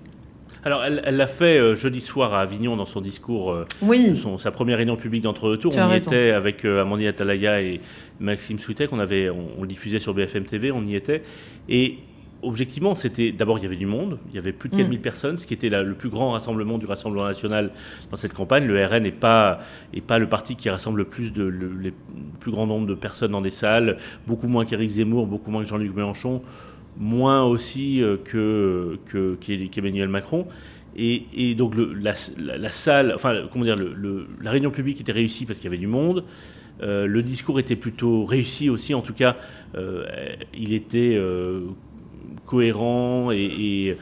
Alors, 0.67 0.82
elle 0.82 1.17
l'a 1.19 1.27
fait 1.27 1.59
euh, 1.59 1.75
jeudi 1.75 2.00
soir 2.00 2.32
à 2.32 2.41
Avignon 2.41 2.75
dans 2.75 2.87
son 2.87 3.03
discours, 3.03 3.53
euh, 3.53 3.67
oui. 3.82 4.17
son, 4.17 4.38
sa 4.38 4.50
première 4.50 4.79
réunion 4.79 4.96
publique 4.96 5.22
d'entre-deux 5.22 5.58
tours. 5.58 5.75
on 5.77 5.93
y 5.93 5.96
était 5.96 6.31
avec 6.31 6.65
Amandine 6.65 7.08
Atalaya 7.08 7.60
et 7.60 7.82
Maxime 8.19 8.58
Souitek, 8.58 8.91
on, 8.91 8.98
avait, 8.98 9.29
on, 9.29 9.46
on, 9.58 9.63
le 9.63 9.69
diffusait 9.69 9.98
sur 9.98 10.15
BFM 10.15 10.44
TV, 10.44 10.72
on 10.72 10.87
y 10.87 10.94
était. 10.94 11.22
Et 11.69 11.98
objectivement, 12.44 12.94
c'était 12.94 13.32
d'abord 13.32 13.58
il 13.58 13.63
y 13.63 13.67
avait 13.67 13.77
du 13.77 13.86
monde, 13.86 14.19
il 14.31 14.34
y 14.34 14.39
avait 14.39 14.53
plus 14.53 14.69
de 14.69 14.77
4000 14.77 14.98
mm. 14.98 15.03
personnes, 15.03 15.39
ce 15.39 15.46
qui 15.46 15.55
était 15.55 15.70
le 15.70 15.94
plus 15.94 16.08
grand 16.08 16.31
rassemblement 16.32 16.79
du 16.79 16.86
Rassemblement 16.86 17.24
national 17.24 17.70
dans 18.10 18.17
cette 18.17 18.32
campagne. 18.32 18.65
Le 18.67 18.84
RN 18.84 19.03
n'est 19.03 19.10
pas, 19.10 19.60
est 19.93 20.01
pas 20.01 20.19
le 20.19 20.29
parti 20.29 20.56
qui 20.56 20.70
rassemble 20.70 20.98
le 20.98 21.05
plus, 21.05 21.32
de, 21.32 21.44
le, 21.44 21.93
plus 22.41 22.51
grand 22.51 22.67
nombre 22.67 22.86
de 22.86 22.94
personnes 22.94 23.32
dans 23.32 23.41
des 23.41 23.51
salles, 23.51 23.96
beaucoup 24.27 24.48
moins 24.48 24.65
qu'Éric 24.65 24.91
Zemmour, 24.91 25.27
beaucoup 25.27 25.51
moins 25.51 25.63
que 25.63 25.69
Jean-Luc 25.69 25.94
Mélenchon, 25.94 26.43
moins 26.96 27.43
aussi 27.43 28.03
euh, 28.03 28.17
que, 28.24 28.98
qu'Emmanuel 29.70 30.08
Macron. 30.08 30.46
Et, 30.96 31.55
donc 31.56 31.74
la, 31.77 32.15
salle, 32.70 33.13
enfin 33.15 33.43
comment 33.53 33.65
dire, 33.65 33.77
la 34.41 34.51
réunion 34.51 34.70
publique 34.70 35.01
était 35.01 35.13
réussie 35.13 35.44
parce 35.44 35.58
qu'il 35.58 35.69
y 35.69 35.72
avait 35.74 35.81
du 35.81 35.89
monde. 35.89 36.24
Euh, 36.82 37.06
le 37.06 37.22
discours 37.22 37.58
était 37.58 37.77
plutôt 37.77 38.24
réussi 38.24 38.69
aussi, 38.69 38.94
en 38.94 39.01
tout 39.01 39.15
cas, 39.15 39.36
euh, 39.77 40.05
il 40.56 40.72
était 40.72 41.19
cohérent 42.46 43.31
et, 43.31 43.96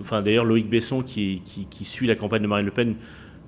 enfin 0.00 0.22
d'ailleurs 0.22 0.44
Loïc 0.44 0.68
Besson 0.68 1.02
qui, 1.02 1.42
qui, 1.44 1.84
suit 1.84 2.06
la 2.06 2.14
campagne 2.14 2.42
de 2.42 2.46
Marine 2.46 2.66
Le 2.66 2.72
Pen 2.72 2.94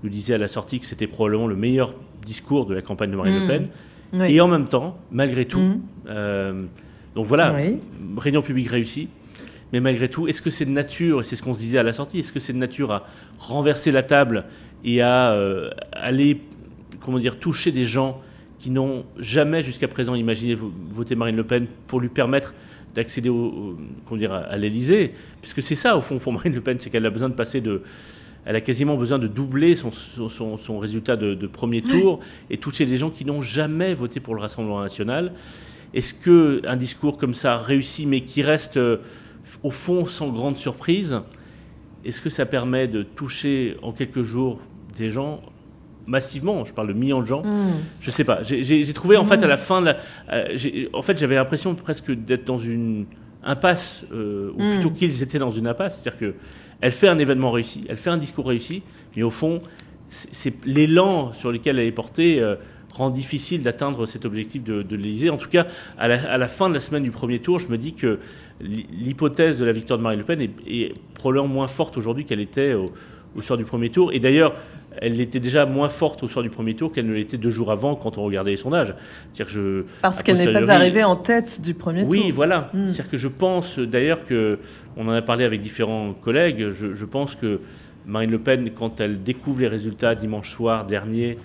nous 0.02 0.10
disait 0.10 0.34
à 0.34 0.38
la 0.38 0.48
sortie 0.48 0.80
que 0.80 0.86
c'était 0.86 1.06
probablement 1.06 1.46
le 1.46 1.56
meilleur 1.56 1.94
discours 2.24 2.66
de 2.66 2.74
la 2.74 2.82
campagne 2.82 3.10
de 3.10 3.16
Marine 3.16 3.34
Le 3.34 3.44
mmh. 3.44 3.48
Pen. 3.48 3.68
Et 4.28 4.40
en 4.40 4.48
même 4.48 4.66
temps, 4.66 4.98
malgré 5.12 5.44
tout, 5.44 5.60
mmh. 5.60 5.82
euh, 6.08 6.64
donc 7.14 7.26
voilà, 7.26 7.56
réunion 8.16 8.42
publique 8.42 8.68
réussie. 8.68 9.08
Mais 9.72 9.80
malgré 9.80 10.08
tout, 10.08 10.26
est-ce 10.26 10.42
que 10.42 10.50
c'est 10.50 10.64
de 10.64 10.70
nature, 10.70 11.20
et 11.20 11.24
c'est 11.24 11.36
ce 11.36 11.42
qu'on 11.42 11.54
se 11.54 11.60
disait 11.60 11.78
à 11.78 11.82
la 11.82 11.92
sortie, 11.92 12.18
est-ce 12.18 12.32
que 12.32 12.40
c'est 12.40 12.52
de 12.52 12.58
nature 12.58 12.90
à 12.90 13.06
renverser 13.38 13.92
la 13.92 14.02
table 14.02 14.44
et 14.84 15.00
à 15.00 15.30
euh, 15.30 15.70
aller, 15.92 16.40
comment 17.00 17.18
dire, 17.18 17.38
toucher 17.38 17.70
des 17.70 17.84
gens 17.84 18.20
qui 18.58 18.70
n'ont 18.70 19.04
jamais 19.18 19.62
jusqu'à 19.62 19.88
présent 19.88 20.14
imaginé 20.14 20.56
voter 20.56 21.14
Marine 21.14 21.36
Le 21.36 21.44
Pen 21.44 21.66
pour 21.86 22.00
lui 22.00 22.08
permettre 22.08 22.54
d'accéder 22.94 23.28
au, 23.28 23.76
à 24.30 24.56
l'Elysée, 24.56 25.12
puisque 25.40 25.62
c'est 25.62 25.74
ça 25.74 25.96
au 25.96 26.00
fond 26.00 26.18
pour 26.18 26.32
Marine 26.34 26.54
Le 26.54 26.60
Pen, 26.60 26.78
c'est 26.80 26.90
qu'elle 26.90 27.06
a 27.06 27.10
besoin 27.10 27.28
de 27.28 27.34
passer 27.34 27.60
de, 27.60 27.82
elle 28.44 28.56
a 28.56 28.60
quasiment 28.60 28.96
besoin 28.96 29.18
de 29.18 29.26
doubler 29.26 29.74
son, 29.74 29.90
son, 29.90 30.56
son 30.56 30.78
résultat 30.78 31.16
de, 31.16 31.46
premier 31.46 31.82
tour 31.82 32.20
et 32.48 32.56
toucher 32.56 32.86
des 32.86 32.96
gens 32.96 33.10
qui 33.10 33.24
n'ont 33.24 33.42
jamais 33.42 33.94
voté 33.94 34.20
pour 34.20 34.34
le 34.34 34.40
Rassemblement 34.40 34.80
national. 34.80 35.32
Est-ce 35.92 36.14
que 36.14 36.62
un 36.66 36.76
discours 36.76 37.18
comme 37.18 37.34
ça 37.34 37.58
réussit, 37.58 38.06
mais 38.06 38.20
qui 38.22 38.42
reste 38.42 38.76
euh, 38.76 38.98
au 39.62 39.70
fond 39.70 40.06
sans 40.06 40.28
grande 40.28 40.56
surprise 40.56 41.20
est-ce 42.04 42.22
que 42.22 42.30
ça 42.30 42.46
permet 42.46 42.88
de 42.88 43.02
toucher 43.02 43.76
en 43.82 43.92
quelques 43.92 44.22
jours 44.22 44.58
des 44.96 45.10
gens 45.10 45.42
massivement, 46.10 46.64
je 46.64 46.74
parle 46.74 46.88
de 46.88 46.92
millions 46.92 47.20
de 47.20 47.26
gens, 47.26 47.42
hmm. 47.42 47.70
je 48.00 48.10
sais 48.10 48.24
pas. 48.24 48.42
J'ai 48.42 48.92
trouvé 48.92 49.16
en 49.16 49.24
fait 49.24 49.42
à 49.42 49.46
la 49.46 49.54
hmm. 49.54 49.58
fin, 49.58 49.84
euh, 50.32 50.88
en 50.92 51.02
fait 51.02 51.16
j'avais 51.16 51.36
l'impression 51.36 51.74
presque 51.74 52.10
d'être 52.10 52.44
dans 52.44 52.58
une 52.58 53.06
impasse, 53.44 54.04
euh, 54.12 54.50
ou 54.54 54.62
hmm. 54.62 54.74
plutôt 54.74 54.90
qu'ils 54.90 55.22
étaient 55.22 55.38
dans 55.38 55.52
une 55.52 55.68
impasse, 55.68 56.00
c'est-à-dire 56.00 56.18
que 56.18 56.34
elle 56.80 56.92
fait 56.92 57.08
un 57.08 57.18
événement 57.18 57.50
réussi, 57.50 57.84
elle 57.88 57.96
fait 57.96 58.10
un 58.10 58.16
discours 58.16 58.46
réussi, 58.46 58.82
mais 59.16 59.22
au 59.22 59.30
fond, 59.30 59.60
c'est 60.08 60.66
l'élan 60.66 61.32
sur 61.32 61.52
lequel 61.52 61.78
elle 61.78 61.86
est 61.86 61.92
portée 61.92 62.40
euh, 62.40 62.56
rend 62.94 63.10
difficile 63.10 63.62
d'atteindre 63.62 64.04
cet 64.06 64.24
objectif 64.24 64.64
de, 64.64 64.82
de 64.82 64.96
l'Élysée. 64.96 65.30
En 65.30 65.36
tout 65.36 65.48
cas, 65.48 65.68
à 65.96 66.08
la, 66.08 66.48
fin 66.48 66.68
de 66.68 66.74
la 66.74 66.80
semaine 66.80 67.04
du 67.04 67.12
premier 67.12 67.38
tour, 67.38 67.60
je 67.60 67.68
me 67.68 67.78
dis 67.78 67.94
que 67.94 68.18
l'hypothèse 68.60 69.58
de 69.58 69.64
la 69.64 69.70
victoire 69.70 69.96
de 69.96 70.02
Marine 70.02 70.18
Le 70.18 70.24
Pen 70.24 70.40
est, 70.40 70.92
probablement 71.14 71.46
moins 71.46 71.68
forte 71.68 71.96
aujourd'hui 71.96 72.24
qu'elle 72.24 72.40
était 72.40 72.72
au, 72.74 72.86
au 73.36 73.42
soir 73.42 73.56
du 73.56 73.64
premier 73.64 73.90
tour. 73.90 74.12
Et 74.12 74.18
d'ailleurs, 74.18 74.54
elle 74.98 75.20
était 75.20 75.40
déjà 75.40 75.66
moins 75.66 75.88
forte 75.88 76.22
au 76.22 76.28
soir 76.28 76.42
du 76.42 76.50
premier 76.50 76.74
tour 76.74 76.92
qu'elle 76.92 77.06
ne 77.06 77.14
l'était 77.14 77.36
deux 77.36 77.50
jours 77.50 77.70
avant 77.70 77.94
quand 77.94 78.18
on 78.18 78.22
regardait 78.22 78.52
les 78.52 78.56
sondages. 78.56 78.94
Que 79.36 79.48
je, 79.48 79.84
Parce 80.02 80.22
qu'elle 80.22 80.36
n'est 80.36 80.52
pas 80.52 80.70
arrivée 80.70 81.04
en 81.04 81.16
tête 81.16 81.60
du 81.60 81.74
premier 81.74 82.02
tour. 82.02 82.10
Oui, 82.10 82.30
voilà. 82.30 82.70
Hmm. 82.72 82.86
C'est-à-dire 82.88 83.10
que 83.10 83.16
je 83.16 83.28
pense 83.28 83.78
d'ailleurs 83.78 84.24
que, 84.26 84.58
on 84.96 85.06
en 85.08 85.12
a 85.12 85.22
parlé 85.22 85.44
avec 85.44 85.62
différents 85.62 86.12
collègues, 86.12 86.70
je, 86.70 87.04
pense 87.04 87.36
que 87.36 87.60
Marine 88.06 88.30
Le 88.30 88.38
Pen, 88.38 88.70
quand 88.76 89.00
elle 89.00 89.22
découvre 89.22 89.60
les 89.60 89.68
résultats 89.68 90.14
dimanche 90.14 90.50
soir 90.50 90.86
dernier, 90.86 91.38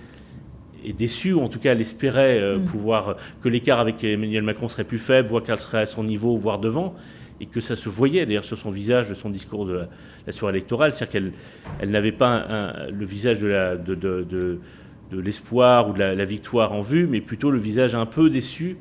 est 0.83 0.93
déçue, 0.93 1.33
ou 1.33 1.41
en 1.41 1.47
tout 1.47 1.59
cas 1.59 1.71
elle 1.71 1.81
espérait 1.81 2.39
euh, 2.39 2.57
hmm. 2.57 2.65
pouvoir 2.65 3.15
que 3.41 3.49
l'écart 3.49 3.79
avec 3.79 4.03
Emmanuel 4.03 4.43
Macron 4.43 4.67
serait 4.67 4.83
plus 4.83 4.99
faible, 4.99 5.27
voire 5.27 5.43
qu'elle 5.43 5.59
serait 5.59 5.81
à 5.81 5.85
son 5.85 6.03
niveau, 6.03 6.35
voire 6.35 6.59
devant 6.59 6.95
et 7.41 7.45
que 7.45 7.59
ça 7.59 7.75
se 7.75 7.89
voyait 7.89 8.25
d'ailleurs 8.25 8.43
sur 8.43 8.57
son 8.57 8.69
visage 8.69 9.09
de 9.09 9.13
son 9.13 9.29
discours 9.29 9.65
de 9.65 9.87
la, 10.25 10.31
soirée 10.31 10.57
électorale, 10.57 10.93
c'est-à-dire 10.93 11.11
qu'elle 11.11 11.33
elle, 11.79 11.89
n'avait 11.89 12.11
pas 12.11 12.87
le 12.89 13.05
visage 13.05 13.39
de, 13.39 13.47
la, 13.47 13.75
de, 13.75 13.95
de, 13.95 14.23
de, 14.23 15.19
l'espoir 15.19 15.89
ou 15.89 15.93
de 15.93 15.99
la, 15.99 16.25
victoire 16.25 16.73
en 16.73 16.81
vue, 16.81 17.07
mais 17.07 17.21
plutôt 17.21 17.51
le 17.51 17.59
visage 17.59 17.95
un 17.95 18.05
peu 18.05 18.29
déçu 18.29 18.77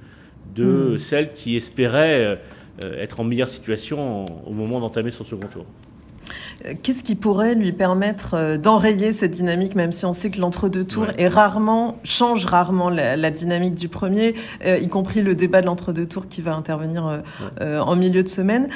de 0.54 0.94
mmh. 0.94 0.99
celle 0.99 1.32
qui 1.32 1.56
espérait 1.56 2.40
euh, 2.82 3.00
être 3.00 3.20
en 3.20 3.25
meilleure 3.25 3.49
situation 3.49 4.25
au 4.46 4.52
moment 4.52 4.80
d'entamer 4.80 5.11
son 5.11 5.25
second 5.25 5.46
tour. 5.46 5.64
Qu'est-ce 6.82 7.04
qui 7.04 7.14
pourrait 7.14 7.54
lui 7.54 7.73
permettre 7.73 8.34
euh, 8.34 8.56
d'enrayer 8.56 9.12
cette 9.12 9.32
dynamique, 9.32 9.75
même 9.75 9.92
si 9.92 10.06
on 10.06 10.12
sait 10.12 10.30
que 10.30 10.40
l'entre-deux 10.40 10.84
tours 10.84 11.08
est 11.18 11.28
rarement, 11.28 11.99
change 12.04 12.46
rarement 12.46 12.88
la, 12.90 13.30
dynamique 13.30 13.75
du 13.75 13.88
premier, 13.88 14.34
euh, 14.64 14.78
y 14.78 14.88
compris 14.88 15.20
le 15.20 15.34
débat 15.34 15.61
de 15.61 15.66
l'entre-deux 15.66 16.06
tours 16.06 16.28
qui 16.28 16.40
va 16.42 16.54
intervenir 16.54 17.23
euh, 17.61 17.80
en 17.80 17.96
milieu 17.96 18.23
de 18.23 18.28
semaine. 18.28 18.68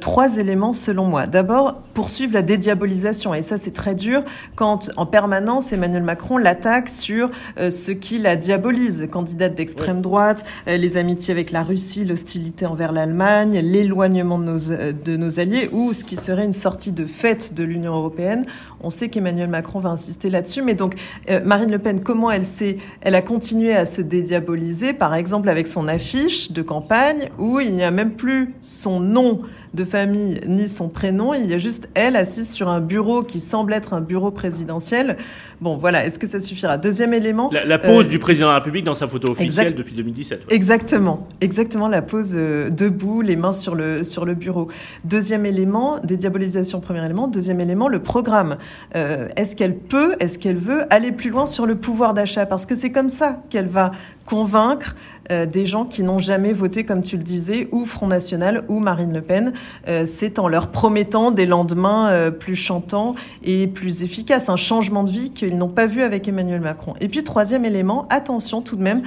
trois 0.00 0.38
éléments 0.38 0.72
selon 0.72 1.06
moi. 1.06 1.26
D'abord, 1.26 1.74
poursuivre 1.94 2.32
la 2.32 2.42
dédiabolisation. 2.42 3.34
Et 3.34 3.42
ça, 3.42 3.58
c'est 3.58 3.72
très 3.72 3.94
dur 3.94 4.22
quand, 4.54 4.90
en 4.96 5.06
permanence, 5.06 5.72
Emmanuel 5.72 6.02
Macron 6.02 6.38
l'attaque 6.38 6.88
sur 6.88 7.30
ce 7.58 7.92
qui 7.92 8.18
la 8.18 8.36
diabolise. 8.36 9.08
Candidate 9.10 9.54
d'extrême 9.54 10.00
droite, 10.00 10.44
les 10.66 10.96
amitiés 10.96 11.32
avec 11.32 11.50
la 11.50 11.62
Russie, 11.62 12.04
l'hostilité 12.04 12.66
envers 12.66 12.92
l'Allemagne, 12.92 13.58
l'éloignement 13.58 14.38
de 14.38 14.44
nos, 14.44 14.58
de 14.58 15.16
nos 15.16 15.40
alliés, 15.40 15.68
ou 15.72 15.92
ce 15.92 16.04
qui 16.04 16.16
serait 16.16 16.44
une 16.44 16.52
sortie 16.52 16.92
de 16.92 17.06
fait 17.16 17.54
de 17.54 17.64
l'Union 17.64 17.94
européenne. 17.94 18.44
On 18.80 18.90
sait 18.90 19.08
qu'Emmanuel 19.08 19.48
Macron 19.48 19.80
va 19.80 19.90
insister 19.90 20.30
là-dessus, 20.30 20.62
mais 20.62 20.74
donc 20.74 20.94
euh, 21.30 21.40
Marine 21.44 21.70
Le 21.70 21.78
Pen, 21.78 22.00
comment 22.00 22.30
elle 22.30 22.44
s'est, 22.44 22.76
elle 23.00 23.14
a 23.14 23.22
continué 23.22 23.74
à 23.74 23.84
se 23.84 24.02
dédiaboliser, 24.02 24.92
par 24.92 25.14
exemple 25.14 25.48
avec 25.48 25.66
son 25.66 25.88
affiche 25.88 26.52
de 26.52 26.62
campagne 26.62 27.30
où 27.38 27.58
il 27.58 27.74
n'y 27.74 27.84
a 27.84 27.90
même 27.90 28.12
plus 28.12 28.54
son 28.60 29.00
nom 29.00 29.40
de 29.76 29.84
famille 29.84 30.40
ni 30.46 30.66
son 30.66 30.88
prénom, 30.88 31.34
il 31.34 31.48
y 31.48 31.54
a 31.54 31.58
juste 31.58 31.88
elle 31.94 32.16
assise 32.16 32.50
sur 32.50 32.68
un 32.68 32.80
bureau 32.80 33.22
qui 33.22 33.38
semble 33.38 33.74
être 33.74 33.92
un 33.92 34.00
bureau 34.00 34.30
présidentiel. 34.30 35.18
Bon, 35.60 35.76
voilà, 35.76 36.04
est-ce 36.04 36.18
que 36.18 36.26
ça 36.26 36.40
suffira? 36.40 36.78
Deuxième 36.78 37.14
élément. 37.14 37.50
La, 37.66 37.78
pose 37.78 38.06
euh, 38.06 38.08
du 38.08 38.18
président 38.18 38.46
de 38.46 38.52
la 38.52 38.58
République 38.58 38.84
dans 38.84 38.94
sa 38.94 39.06
photo 39.06 39.32
officielle 39.32 39.74
depuis 39.74 39.94
2017. 39.94 40.46
Exactement, 40.50 41.28
exactement 41.40 41.88
la 41.88 42.02
pose 42.02 42.32
euh, 42.34 42.70
debout, 42.70 43.20
les 43.20 43.36
mains 43.36 43.52
sur 43.52 43.74
le, 43.74 44.02
sur 44.02 44.24
le 44.24 44.34
bureau. 44.34 44.68
Deuxième 45.04 45.44
élément, 45.46 45.98
dédiabolisation, 46.02 46.80
premier 46.80 47.04
élément. 47.04 47.28
Deuxième 47.28 47.60
élément, 47.60 47.88
le 47.88 48.00
programme. 48.00 48.56
Euh, 48.96 49.28
est-ce 49.36 49.54
qu'elle 49.54 49.76
peut, 49.76 50.16
est-ce 50.20 50.38
qu'elle 50.38 50.58
veut 50.58 50.84
aller 50.90 51.12
plus 51.12 51.30
loin 51.30 51.44
sur 51.44 51.66
le 51.66 51.74
pouvoir 51.74 52.14
d'achat? 52.14 52.46
Parce 52.46 52.64
que 52.64 52.74
c'est 52.74 52.90
comme 52.90 53.10
ça 53.10 53.42
qu'elle 53.50 53.68
va 53.68 53.92
convaincre 54.24 54.96
euh, 55.30 55.46
des 55.46 55.66
gens 55.66 55.84
qui 55.84 56.02
n'ont 56.02 56.18
jamais 56.18 56.52
voté, 56.52 56.84
comme 56.84 57.02
tu 57.02 57.16
le 57.16 57.22
disais, 57.22 57.68
ou 57.72 57.84
Front 57.84 58.06
National 58.06 58.64
ou 58.68 58.80
Marine 58.80 59.12
Le 59.12 59.22
Pen. 59.22 59.52
Euh, 59.88 60.04
c'est 60.06 60.38
en 60.38 60.48
leur 60.48 60.70
promettant 60.70 61.30
des 61.30 61.46
lendemains 61.46 62.08
euh, 62.08 62.30
plus 62.30 62.56
chantants 62.56 63.14
et 63.42 63.66
plus 63.66 64.02
efficaces, 64.02 64.48
un 64.48 64.56
changement 64.56 65.04
de 65.04 65.10
vie 65.10 65.30
qu'ils 65.30 65.56
n'ont 65.56 65.68
pas 65.68 65.86
vu 65.86 66.02
avec 66.02 66.28
Emmanuel 66.28 66.60
Macron. 66.60 66.94
Et 67.00 67.08
puis, 67.08 67.24
troisième 67.24 67.64
élément, 67.64 68.06
attention 68.10 68.62
tout 68.62 68.76
de 68.76 68.82
même 68.82 69.02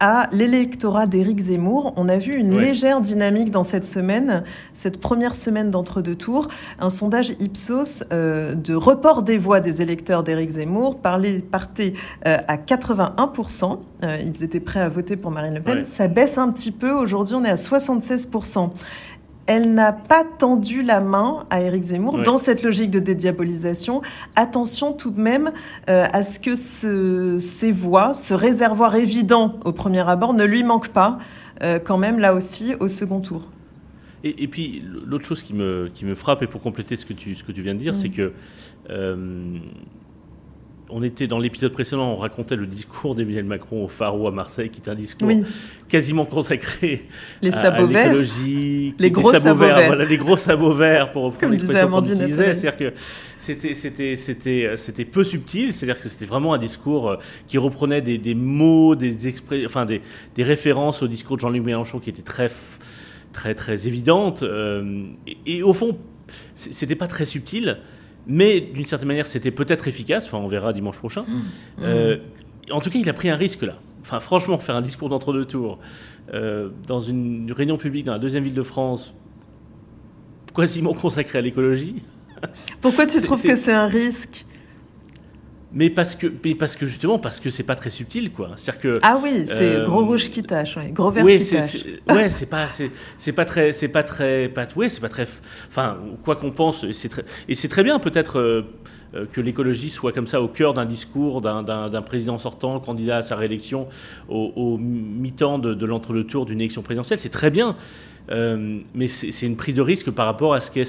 à 0.00 0.28
l'électorat 0.32 1.06
d'Éric 1.06 1.38
Zemmour. 1.40 1.92
On 1.96 2.08
a 2.08 2.18
vu 2.18 2.34
une 2.34 2.58
légère 2.58 3.00
dynamique 3.00 3.50
dans 3.50 3.62
cette 3.62 3.84
semaine, 3.84 4.42
cette 4.72 5.00
première 5.00 5.34
semaine 5.34 5.70
d'entre-deux 5.70 6.16
tours. 6.16 6.48
Un 6.80 6.88
sondage 6.88 7.30
Ipsos 7.40 8.04
de 8.10 8.74
report 8.74 9.22
des 9.22 9.38
voix 9.38 9.60
des 9.60 9.82
électeurs 9.82 10.22
d'Éric 10.22 10.50
Zemmour 10.50 10.98
parlait, 10.98 11.38
partait 11.40 11.92
à 12.24 12.56
81%. 12.56 13.78
ils 14.24 14.44
étaient 14.44 14.60
prêts 14.60 14.80
à 14.80 14.88
voter 14.88 15.16
pour 15.16 15.30
Marine 15.30 15.54
Le 15.54 15.60
Pen. 15.60 15.86
Ça 15.86 16.08
baisse 16.08 16.38
un 16.38 16.50
petit 16.50 16.72
peu. 16.72 16.90
Aujourd'hui, 16.92 17.34
on 17.34 17.44
est 17.44 17.50
à 17.50 17.54
76% 17.54 18.70
elle 19.46 19.74
n'a 19.74 19.92
pas 19.92 20.24
tendu 20.24 20.82
la 20.82 21.00
main 21.00 21.46
à 21.50 21.60
Éric 21.60 21.82
Zemmour 21.82 22.18
dans 22.18 22.38
cette 22.38 22.62
logique 22.62 22.90
de 22.90 23.00
dédiabolisation. 23.00 24.02
Attention 24.36 24.92
tout 24.92 25.10
de 25.10 25.20
même 25.20 25.52
euh, 25.88 26.06
à 26.12 26.22
ce 26.22 26.38
que 26.38 26.54
ce, 26.54 27.38
ces 27.38 27.72
voix, 27.72 28.14
ce 28.14 28.34
réservoir 28.34 28.94
évident 28.94 29.58
au 29.64 29.72
premier 29.72 30.08
abord, 30.08 30.34
ne 30.34 30.44
lui 30.44 30.62
manque 30.62 30.88
pas 30.88 31.18
euh, 31.62 31.78
quand 31.78 31.98
même 31.98 32.18
là 32.18 32.34
aussi 32.34 32.74
au 32.80 32.88
second 32.88 33.20
tour. 33.20 33.48
Et, 34.24 34.46
puis 34.46 34.84
l'autre 35.04 35.24
chose 35.24 35.42
qui 35.42 35.52
me, 35.52 35.90
qui 35.92 36.04
me 36.04 36.14
frappe, 36.14 36.42
et 36.42 36.46
pour 36.46 36.60
compléter 36.60 36.96
ce 36.96 37.04
que 37.04 37.12
tu, 37.12 37.34
ce 37.34 37.42
que 37.42 37.50
tu 37.50 37.60
viens 37.60 37.74
de 37.74 37.80
dire, 37.80 37.92
mm. 37.92 37.96
c'est 37.96 38.08
que 38.08 38.32
euh, 38.90 39.58
on 40.92 41.02
était 41.02 41.26
dans 41.26 41.38
l'épisode 41.38 41.72
précédent, 41.72 42.12
on 42.12 42.16
racontait 42.16 42.56
le 42.56 42.66
discours 42.66 43.14
d'Emmanuel 43.14 43.44
Macron 43.44 43.84
au 43.84 43.88
Pharo 43.88 44.28
à 44.28 44.30
Marseille, 44.30 44.70
qui 44.70 44.80
est 44.80 44.88
un 44.88 44.94
discours 44.94 45.30
quasiment 45.88 46.24
consacré 46.24 47.06
les 47.42 47.54
à, 47.54 47.70
l'écologie, 47.80 48.94
les 48.98 49.10
gros 49.10 49.32
sabots 49.32 49.58
verts, 49.58 49.86
voilà, 49.86 50.04
les 50.04 50.16
gros 50.16 50.36
sabots 50.36 50.72
verts 50.72 51.10
pour 51.12 51.24
reprendre 51.24 51.52
l'expression 51.52 51.90
qu'on 51.90 52.00
disait, 52.00 52.54
c'est-à-dire 52.54 52.76
que 52.76 52.92
c'était 53.38 53.74
c'était 53.74 54.16
c'était 54.16 54.70
c'était 54.76 55.04
peu 55.04 55.24
subtil, 55.24 55.72
c'est-à-dire 55.72 56.00
que 56.00 56.08
c'était 56.08 56.26
vraiment 56.26 56.54
un 56.54 56.58
discours 56.58 57.10
euh, 57.10 57.16
qui 57.48 57.58
reprenait 57.58 58.00
des, 58.00 58.34
mots, 58.34 58.94
des 58.94 59.16
enfin 59.64 59.86
des, 59.86 60.02
références 60.38 61.02
au 61.02 61.08
discours 61.08 61.36
de 61.36 61.42
Jean-Luc 61.42 61.64
Mélenchon 61.64 61.98
qui 61.98 62.10
étaient 62.10 62.22
très 62.22 62.50
très 63.32 63.54
très 63.54 63.86
évidentes, 63.86 64.42
euh, 64.42 65.04
et, 65.26 65.58
et, 65.58 65.62
au 65.62 65.72
fond 65.72 65.98
c'était 66.54 66.96
pas 66.96 67.08
très 67.08 67.24
subtil. 67.24 67.78
Mais 68.26 68.60
d'une 68.60 68.84
certaine 68.84 69.08
manière, 69.08 69.26
c'était 69.26 69.50
peut-être 69.50 69.88
efficace. 69.88 70.24
Enfin, 70.26 70.38
on 70.38 70.48
verra 70.48 70.72
dimanche 70.72 70.98
prochain. 70.98 71.22
Mmh. 71.22 71.42
Euh, 71.82 72.18
en 72.70 72.80
tout 72.80 72.90
cas, 72.90 72.98
il 72.98 73.08
a 73.08 73.12
pris 73.12 73.28
un 73.28 73.36
risque 73.36 73.62
là. 73.62 73.74
Enfin, 74.00 74.20
franchement, 74.20 74.58
faire 74.58 74.76
un 74.76 74.82
discours 74.82 75.08
d'entre-deux 75.08 75.44
tours 75.44 75.78
euh, 76.32 76.70
dans 76.86 77.00
une 77.00 77.52
réunion 77.52 77.76
publique 77.76 78.06
dans 78.06 78.12
la 78.12 78.18
deuxième 78.18 78.44
ville 78.44 78.54
de 78.54 78.62
France, 78.62 79.14
quasiment 80.54 80.92
consacrée 80.92 81.38
à 81.38 81.42
l'écologie. 81.42 82.02
Pourquoi 82.80 83.06
tu 83.06 83.20
trouves 83.20 83.42
que 83.42 83.56
c'est 83.56 83.72
un 83.72 83.86
risque? 83.86 84.44
Mais 85.74 85.90
parce 85.90 86.14
que, 86.14 86.26
parce 86.54 86.76
que 86.76 86.86
justement, 86.86 87.18
parce 87.18 87.40
que 87.40 87.50
c'est 87.50 87.62
pas 87.62 87.76
très 87.76 87.90
subtil, 87.90 88.30
quoi. 88.30 88.50
C'est 88.56 88.78
que 88.78 88.98
ah 89.02 89.18
oui, 89.22 89.44
c'est 89.46 89.76
euh, 89.76 89.84
gros 89.84 90.04
rouge 90.04 90.30
qui 90.30 90.42
tâche, 90.42 90.76
gros 90.92 91.10
vert 91.10 91.24
qui 91.24 91.46
tâche. 91.46 91.86
Ouais, 92.08 92.30
c'est 92.30 92.46
pas, 92.46 92.68
c'est 93.18 93.32
pas 93.32 93.44
très, 93.44 93.72
c'est 93.72 93.88
pas 93.88 94.02
très, 94.02 94.48
pas, 94.48 94.66
ouais, 94.76 94.88
c'est 94.88 95.00
pas 95.00 95.08
très. 95.08 95.26
Enfin, 95.68 95.98
quoi 96.24 96.36
qu'on 96.36 96.50
pense, 96.50 96.90
c'est 96.92 97.08
très, 97.08 97.24
et 97.48 97.54
c'est 97.54 97.68
très 97.68 97.84
bien 97.84 97.98
peut-être. 97.98 98.38
Euh, 98.38 98.62
euh, 99.14 99.26
que 99.30 99.42
l'écologie 99.42 99.90
soit 99.90 100.10
comme 100.12 100.26
ça 100.26 100.40
au 100.40 100.48
cœur 100.48 100.72
d'un 100.72 100.86
discours 100.86 101.42
d'un 101.42 102.02
président 102.02 102.38
sortant, 102.38 102.80
candidat 102.80 103.18
à 103.18 103.22
sa 103.22 103.36
réélection, 103.36 103.88
au, 104.28 104.78
mi-temps 104.78 105.58
de, 105.58 105.84
l'entre-deux-tours 105.84 106.46
d'une 106.46 106.60
élection 106.60 106.80
présidentielle, 106.80 107.18
c'est 107.18 107.28
très 107.28 107.50
bien. 107.50 107.76
Mais 108.28 109.08
c'est 109.08 109.46
une 109.46 109.56
prise 109.56 109.74
de 109.74 109.82
risque 109.82 110.10
par 110.10 110.26
rapport 110.26 110.54
à 110.54 110.60
ce 110.60 110.70
qu'est 110.70 110.84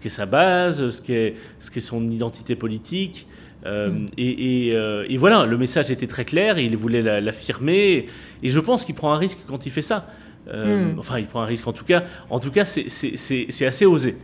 qu'est 0.00 0.08
sa 0.08 0.26
base, 0.26 0.90
ce 0.90 1.02
qu'est, 1.02 1.34
qu'est 1.72 1.80
son 1.80 2.10
identité 2.10 2.56
politique. 2.56 3.26
Euh, 3.66 3.90
mm. 3.90 4.06
euh, 4.18 5.04
et, 5.08 5.16
voilà, 5.16 5.46
le 5.46 5.58
message 5.58 5.90
était 5.90 6.06
très 6.06 6.24
clair, 6.24 6.58
il 6.58 6.76
voulait 6.76 7.20
l'affirmer, 7.20 8.06
et 8.42 8.48
je 8.48 8.60
pense 8.60 8.84
qu'il 8.84 8.94
prend 8.94 9.12
un 9.12 9.18
risque 9.18 9.38
quand 9.46 9.66
il 9.66 9.70
fait 9.70 9.82
ça. 9.82 10.06
Euh, 10.48 10.92
mm. 10.92 10.98
Enfin, 10.98 11.18
il 11.18 11.26
prend 11.26 11.42
un 11.42 11.46
risque 11.46 11.66
en 11.68 11.72
tout 11.72 11.84
cas. 11.84 12.04
En 12.30 12.38
tout 12.38 12.50
cas, 12.50 12.64
c'est 12.64 13.66
assez 13.66 13.86
osé. 13.86 14.16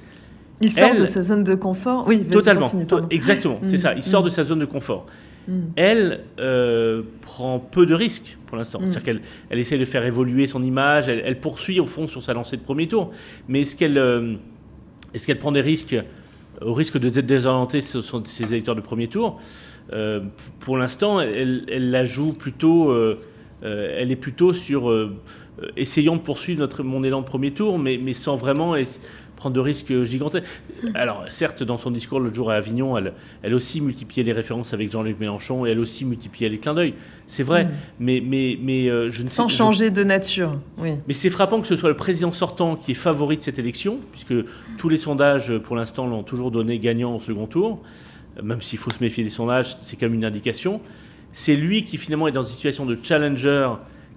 Il 0.60 0.72
sort 0.72 0.96
de 0.96 1.04
sa 1.04 1.22
zone 1.22 1.44
de 1.44 1.54
confort. 1.54 2.06
Oui, 2.08 2.24
totalement. 2.24 2.70
exactement, 3.10 3.60
c'est 3.66 3.78
ça. 3.78 3.94
Il 3.94 4.02
sort 4.02 4.22
de 4.22 4.30
sa 4.30 4.42
zone 4.42 4.60
de 4.60 4.64
confort. 4.64 5.06
Mm. 5.48 5.60
Elle 5.76 6.20
prend 7.20 7.58
peu 7.58 7.86
de 7.86 7.94
risques 7.94 8.36
pour 8.46 8.56
l'instant. 8.56 8.80
C'est-à-dire 8.82 9.02
qu'elle 9.02 9.20
elle 9.50 9.58
essaie 9.58 9.78
de 9.78 9.84
faire 9.84 10.04
évoluer 10.04 10.46
son 10.46 10.62
image, 10.62 11.08
elle, 11.08 11.22
elle, 11.24 11.40
poursuit 11.40 11.80
au 11.80 11.86
fond 11.86 12.06
sur 12.06 12.22
sa 12.22 12.32
lancée 12.32 12.56
de 12.56 12.62
premier 12.62 12.88
tour. 12.88 13.12
Mais 13.48 13.62
est-ce 13.62 13.76
qu'elle 13.76 13.98
est 15.14 15.26
qu'elle 15.26 15.38
prend 15.38 15.52
des 15.52 15.60
risques 15.60 15.96
au 16.62 16.72
risque 16.72 16.98
de 16.98 17.08
désorienter 17.20 17.80
ses 17.80 18.52
électeurs 18.52 18.74
de 18.74 18.80
premier 18.80 19.08
tour, 19.08 19.38
pour 20.58 20.78
l'instant, 20.78 21.20
elle, 21.20 21.90
la 21.90 22.04
joue 22.04 22.32
plutôt, 22.32 22.94
elle 23.62 24.10
est 24.10 24.16
plutôt 24.16 24.52
sur 24.52 24.90
essayons 25.76 26.16
de 26.16 26.20
poursuivre 26.20 26.60
notre, 26.60 26.82
mon 26.82 27.02
élan 27.04 27.20
de 27.20 27.26
premier 27.26 27.52
tour, 27.52 27.78
mais, 27.78 27.98
mais 28.02 28.12
sans 28.12 28.36
vraiment 28.36 28.74
prendre 29.36 29.54
de 29.54 29.60
risques 29.60 30.04
gigantesques. 30.04 30.44
Alors, 30.94 31.24
certes, 31.28 31.62
dans 31.62 31.78
son 31.78 31.90
discours 31.90 32.18
l'autre 32.18 32.34
jour 32.34 32.50
à 32.50 32.54
Avignon, 32.54 32.96
elle, 32.98 33.12
elle 33.42 33.54
aussi 33.54 33.80
multipliait 33.80 34.24
les 34.24 34.32
références 34.32 34.74
avec 34.74 34.90
Jean-Luc 34.90 35.20
Mélenchon 35.20 35.66
et 35.66 35.70
elle 35.70 35.78
aussi 35.78 36.04
multipliait 36.04 36.48
les 36.48 36.58
clins 36.58 36.74
d'œil. 36.74 36.94
C'est 37.26 37.42
vrai, 37.42 37.64
mm. 37.66 37.70
mais, 38.00 38.22
mais, 38.24 38.58
mais 38.60 38.88
euh, 38.88 39.10
je 39.10 39.22
ne 39.22 39.28
Sans 39.28 39.48
changer 39.48 39.90
de 39.90 40.02
nature, 40.02 40.58
oui. 40.78 40.94
Mais 41.06 41.14
c'est 41.14 41.30
frappant 41.30 41.60
que 41.60 41.66
ce 41.66 41.76
soit 41.76 41.90
le 41.90 41.96
président 41.96 42.32
sortant 42.32 42.76
qui 42.76 42.92
est 42.92 42.94
favori 42.94 43.36
de 43.36 43.42
cette 43.42 43.58
élection, 43.58 43.98
puisque 44.10 44.34
tous 44.78 44.88
les 44.88 44.96
sondages, 44.96 45.56
pour 45.58 45.76
l'instant, 45.76 46.06
l'ont 46.06 46.22
toujours 46.22 46.50
donné 46.50 46.78
gagnant 46.78 47.14
au 47.14 47.20
second 47.20 47.46
tour. 47.46 47.82
Même 48.42 48.60
s'il 48.60 48.78
faut 48.78 48.90
se 48.90 49.02
méfier 49.02 49.22
des 49.22 49.30
sondages, 49.30 49.76
c'est 49.80 49.98
comme 49.98 50.14
une 50.14 50.24
indication. 50.24 50.80
C'est 51.32 51.56
lui 51.56 51.84
qui 51.84 51.98
finalement 51.98 52.28
est 52.28 52.32
dans 52.32 52.42
une 52.42 52.48
situation 52.48 52.86
de 52.86 52.98
challenger 53.02 53.68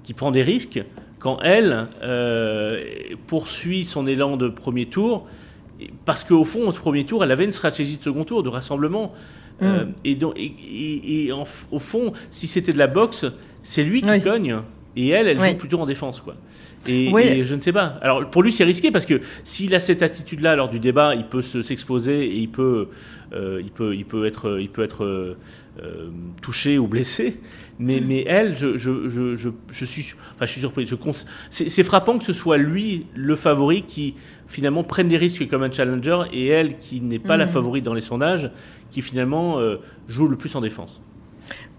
qui 0.03 0.13
prend 0.13 0.31
des 0.31 0.43
risques 0.43 0.81
quand 1.19 1.39
elle 1.41 1.87
euh, 2.01 2.81
poursuit 3.27 3.85
son 3.85 4.07
élan 4.07 4.37
de 4.37 4.49
premier 4.49 4.85
tour, 4.85 5.27
parce 6.05 6.23
qu'au 6.23 6.43
fond, 6.43 6.71
ce 6.71 6.79
premier 6.79 7.05
tour, 7.05 7.23
elle 7.23 7.31
avait 7.31 7.45
une 7.45 7.51
stratégie 7.51 7.97
de 7.97 8.03
second 8.03 8.23
tour, 8.23 8.43
de 8.43 8.49
rassemblement. 8.49 9.13
Euh, 9.61 9.85
mm. 9.85 9.93
et, 10.05 10.15
donc, 10.15 10.33
et, 10.37 11.31
au 11.71 11.79
fond, 11.79 12.13
si 12.31 12.47
c'était 12.47 12.73
de 12.73 12.77
la 12.77 12.87
boxe, 12.87 13.25
c'est 13.63 13.83
lui 13.83 14.01
qui 14.01 14.21
cogne, 14.21 14.59
et 14.99 15.09
elle, 15.09 15.27
elle 15.27 15.39
joue 15.39 15.57
plutôt 15.57 15.79
en 15.79 15.85
défense. 15.85 16.21
quoi. 16.21 16.35
Et, 16.87 17.43
je 17.43 17.55
ne 17.55 17.61
sais 17.61 17.73
pas. 17.73 17.97
Alors 18.01 18.29
pour 18.29 18.43
lui, 18.43 18.51
c'est 18.51 18.63
risqué 18.63 18.91
parce 18.91 19.05
que 19.05 19.21
s'il 19.43 19.73
a 19.75 19.79
cette 19.79 20.01
attitude-là 20.01 20.55
lors 20.55 20.69
du 20.69 20.79
débat, 20.79 21.15
il 21.15 21.25
peut 21.25 21.41
s'exposer 21.41 22.25
et 22.25 22.37
il 22.37 22.49
peut, 22.49 22.87
euh, 23.33 23.61
il 23.63 23.71
peut, 23.71 23.95
il 23.95 24.05
peut 24.05 24.25
être, 24.25 24.59
il 24.59 24.69
peut 24.69 24.83
être 24.83 25.37
touché 26.41 26.77
ou 26.77 26.87
blessé. 26.87 27.39
Mais, 27.81 28.01
mais 28.01 28.25
elle, 28.27 28.57
je, 28.57 28.75
je, 28.75 29.07
je, 29.07 29.35
je, 29.69 29.85
suis, 29.85 30.13
enfin, 30.35 30.45
je 30.45 30.51
suis 30.51 30.59
surpris. 30.59 30.85
C'est 31.49 31.83
frappant 31.83 32.17
que 32.17 32.25
ce 32.25 32.33
soit 32.33 32.57
lui, 32.57 33.05
le 33.15 33.35
favori, 33.35 33.83
qui 33.83 34.15
finalement 34.47 34.83
prenne 34.83 35.07
des 35.07 35.15
risques 35.15 35.47
comme 35.47 35.63
un 35.63 35.71
challenger, 35.71 36.23
et 36.33 36.47
elle, 36.47 36.77
qui 36.77 36.99
n'est 36.99 37.19
pas 37.19 37.37
la 37.37 37.45
mm. 37.45 37.49
favorite 37.49 37.85
dans 37.85 37.93
les 37.93 38.01
sondages, 38.01 38.51
qui 38.91 39.01
finalement 39.01 39.59
euh, 39.59 39.77
joue 40.09 40.27
le 40.27 40.35
plus 40.35 40.53
en 40.55 40.61
défense 40.61 41.01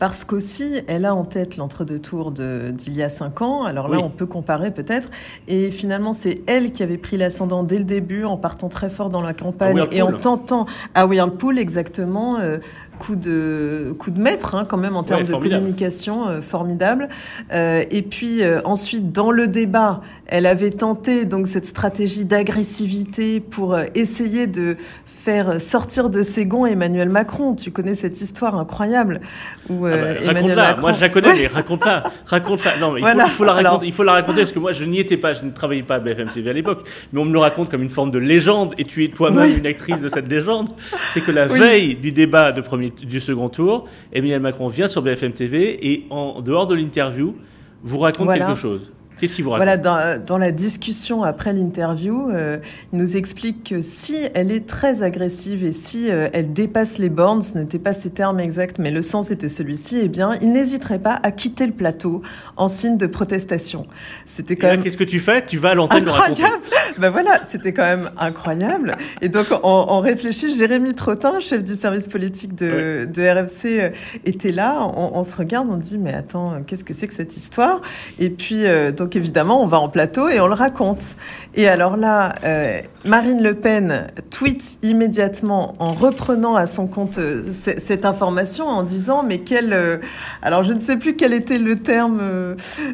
parce 0.00 0.25
qu'aussi, 0.25 0.83
elle 0.88 1.04
a 1.04 1.14
en 1.14 1.25
tête 1.25 1.59
l'entre-deux 1.59 1.99
tours 1.99 2.33
d'il 2.33 2.95
y 2.95 3.02
a 3.02 3.11
cinq 3.11 3.42
ans. 3.42 3.64
Alors 3.64 3.87
là, 3.87 3.99
on 3.99 4.09
peut 4.09 4.25
comparer 4.25 4.71
peut-être. 4.71 5.11
Et 5.47 5.71
finalement, 5.71 6.14
c'est 6.14 6.40
elle 6.47 6.73
qui 6.73 6.83
avait 6.83 6.97
pris 6.97 7.19
l'ascendant 7.19 7.62
dès 7.62 7.76
le 7.76 7.85
début, 7.85 8.25
en 8.25 8.38
partant 8.38 8.71
très 8.71 8.88
fort 8.88 9.11
dans 9.11 9.21
la 9.21 9.35
campagne 9.35 9.85
et 9.92 10.00
en 10.00 10.12
tentant 10.12 10.64
à 10.95 11.07
Whirlpool 11.07 11.59
exactement. 11.59 12.38
Euh, 12.38 12.59
coup 13.00 13.16
de 13.16 13.95
coup 13.99 14.11
de 14.11 14.21
maître 14.21 14.54
hein, 14.54 14.64
quand 14.69 14.76
même 14.76 14.95
en 14.95 15.02
termes 15.02 15.25
de 15.25 15.33
communication 15.33 16.28
euh, 16.28 16.42
formidable. 16.42 17.09
Euh, 17.52 17.83
et 17.90 18.02
puis 18.02 18.42
euh, 18.42 18.61
ensuite 18.64 19.11
dans 19.11 19.30
le 19.30 19.49
débat, 19.49 20.02
elle 20.26 20.47
avait 20.47 20.71
tenté 20.71 21.25
donc 21.25 21.49
cette 21.49 21.66
stratégie 21.66 22.25
d'agressivité 22.25 23.40
pour 23.40 23.76
essayer 23.95 24.47
de 24.47 24.76
faire 25.07 25.61
sortir 25.61 26.11
de 26.11 26.23
ses 26.23 26.45
gonds 26.45 26.66
Emmanuel 26.66 27.09
Macron. 27.09 27.54
Tu 27.54 27.71
connais 27.71 27.95
cette 27.95 28.21
histoire 28.21 28.57
incroyable 28.59 29.21
où 29.69 29.87
ah 29.87 29.97
bah, 29.97 30.21
Emmanuel 30.23 30.57
Macron... 30.57 30.80
Moi 30.83 30.92
je 30.92 31.00
la 31.00 31.09
connais, 31.09 31.35
mais 31.35 31.47
raconte-la, 31.59 32.04
raconte-la. 32.26 32.78
Non, 32.78 32.92
mais 32.92 33.00
il, 33.00 33.30
faut, 33.30 33.45
la 33.45 33.54
raconter, 33.54 33.87
il 33.87 33.92
faut 33.92 34.04
la 34.04 34.12
raconter 34.12 34.40
parce 34.40 34.52
que 34.52 34.59
moi 34.59 34.73
je 34.73 34.85
n'y 34.85 35.00
étais 35.00 35.16
pas, 35.16 35.33
je 35.33 35.45
ne 35.45 35.50
travaillais 35.50 35.83
pas 35.83 35.97
à 35.97 36.00
BFM 36.00 36.28
TV 36.28 36.50
à 36.50 36.52
l'époque, 36.52 36.87
mais 37.12 37.21
on 37.21 37.25
me 37.25 37.33
le 37.33 37.38
raconte 37.38 37.71
comme 37.71 37.83
une 37.83 37.90
forme 37.90 38.11
de 38.11 38.19
légende. 38.19 38.75
Et 38.78 38.85
tu 38.85 39.04
es 39.04 39.09
toi-même 39.09 39.59
une 39.59 39.66
actrice 39.66 40.00
de 40.00 40.09
cette 40.09 40.30
légende. 40.30 40.69
C'est 41.14 41.23
que 41.23 41.33
la 41.33 41.47
veille 41.47 41.95
du 41.95 42.12
débat 42.12 42.52
de 42.52 42.61
premier 42.61 42.89
du 42.90 43.20
second 43.20 43.49
tour, 43.49 43.87
Emmanuel 44.12 44.40
Macron 44.40 44.68
vient 44.68 44.88
sur 44.88 45.02
BFM 45.02 45.32
TV 45.32 45.92
et 45.92 46.06
en 46.11 46.40
dehors 46.42 46.66
de 46.66 46.75
l'interview, 46.75 47.35
vous 47.82 47.99
raconte 47.99 48.32
quelque 48.32 48.54
chose. 48.54 48.93
Qu'est-ce 49.21 49.34
qu'il 49.34 49.45
vous 49.45 49.50
raconte? 49.50 49.67
Voilà, 49.82 50.19
dans, 50.19 50.38
la 50.38 50.50
discussion 50.50 51.23
après 51.23 51.52
l'interview, 51.52 52.30
euh, 52.30 52.56
il 52.93 52.99
nous 52.99 53.17
explique 53.19 53.69
que 53.69 53.82
si 53.82 54.17
elle 54.34 54.50
est 54.50 54.67
très 54.67 55.02
agressive 55.02 55.62
et 55.62 55.73
si 55.73 56.10
euh, 56.10 56.28
elle 56.32 56.54
dépasse 56.54 56.97
les 56.97 57.10
bornes, 57.10 57.43
ce 57.43 57.58
n'était 57.58 57.78
pas 57.78 57.93
ses 57.93 58.10
termes 58.10 58.41
exacts, 58.41 58.78
mais 58.78 58.91
le 58.91 59.02
sens 59.02 59.30
était 59.30 59.50
celui-ci, 59.50 60.00
eh 60.02 60.08
bien, 60.08 60.34
il 60.41 60.52
n'hésiterait 60.52 61.00
pas 61.00 61.21
à 61.23 61.32
quitter 61.32 61.67
le 61.67 61.73
plateau 61.73 62.23
en 62.56 62.69
signe 62.69 62.97
de 62.97 63.06
protestation. 63.06 63.86
C'était 64.25 64.56
quand 64.56 64.69
même... 64.69 64.82
Qu'est-ce 64.82 64.97
que 64.97 65.04
tu 65.04 65.21
fais? 65.21 65.45
Tu 65.45 65.58
vas 65.58 65.71
à 65.71 65.75
l'antenne 65.75 66.08
Incroyable 66.08 66.65
Ben 66.99 67.11
voilà, 67.11 67.41
c'était 67.45 67.73
quand 67.73 67.83
même 67.83 68.11
incroyable. 68.19 68.97
Et 69.21 69.29
donc, 69.29 69.47
on, 69.63 70.00
réfléchit. 70.00 70.55
Jérémy 70.55 70.95
Trottin, 70.95 71.41
chef 71.41 71.63
du 71.63 71.75
service 71.75 72.09
politique 72.09 72.55
de, 72.55 73.05
de 73.05 73.23
RFC, 73.23 73.81
euh, 73.81 73.91
était 74.25 74.53
là. 74.53 74.89
On, 74.97 75.13
on, 75.15 75.25
se 75.25 75.37
regarde, 75.37 75.69
on 75.71 75.76
dit, 75.76 75.99
mais 75.99 76.15
attends, 76.15 76.63
qu'est-ce 76.67 76.85
que 76.85 76.95
c'est 76.95 77.07
que 77.07 77.15
cette 77.15 77.37
histoire? 77.37 77.81
Et 78.19 78.31
puis, 78.31 78.65
donc, 78.97 79.11
donc 79.11 79.17
évidemment, 79.17 79.61
on 79.61 79.67
va 79.67 79.81
en 79.81 79.89
plateau 79.89 80.29
et 80.29 80.39
on 80.41 80.47
le 80.47 80.55
raconte. 80.55 81.17
Et 81.57 81.67
alors 81.67 81.97
là, 81.97 82.33
euh, 82.45 82.81
Marine 83.05 83.43
Le 83.43 83.55
Pen 83.55 84.07
tweet 84.31 84.79
immédiatement 84.83 85.75
en 85.81 85.95
reprenant 85.95 86.55
à 86.55 86.67
son 86.67 86.87
compte 86.87 87.19
euh, 87.19 87.43
cette 87.53 88.05
information 88.05 88.67
en 88.67 88.85
disant 88.85 89.25
mais 89.25 89.39
quel 89.39 89.73
euh, 89.73 89.97
alors 90.43 90.63
je 90.63 90.73
ne 90.73 90.81
sais 90.81 90.97
plus 90.97 91.17
quel 91.17 91.33
était 91.33 91.59
le 91.59 91.76
terme 91.76 92.21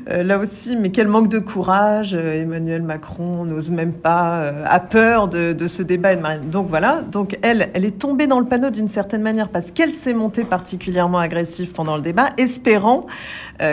là 0.06 0.38
aussi 0.38 0.76
mais 0.76 0.90
quel 0.90 1.08
manque 1.08 1.28
de 1.28 1.38
courage 1.38 2.14
Emmanuel 2.14 2.82
Macron 2.82 3.44
n'ose 3.44 3.70
même 3.70 3.85
pas 3.92 4.52
a 4.64 4.80
peur 4.80 5.28
de, 5.28 5.52
de, 5.52 5.66
ce 5.66 5.82
débat 5.82 6.12
et 6.12 6.16
de 6.16 6.20
Marine 6.20 6.50
donc 6.50 6.68
voilà 6.68 7.02
donc 7.02 7.38
elle 7.42 7.68
elle 7.74 7.84
est 7.84 7.98
tombée 7.98 8.26
dans 8.26 8.40
le 8.40 8.46
panneau 8.46 8.70
d'une 8.70 8.88
certaine 8.88 9.22
manière 9.22 9.48
parce 9.48 9.70
qu'elle 9.70 9.92
s'est 9.92 10.14
montée 10.14 10.44
particulièrement 10.44 11.18
agressive 11.18 11.72
pendant 11.72 11.96
le 11.96 12.02
débat 12.02 12.30
espérant 12.38 13.06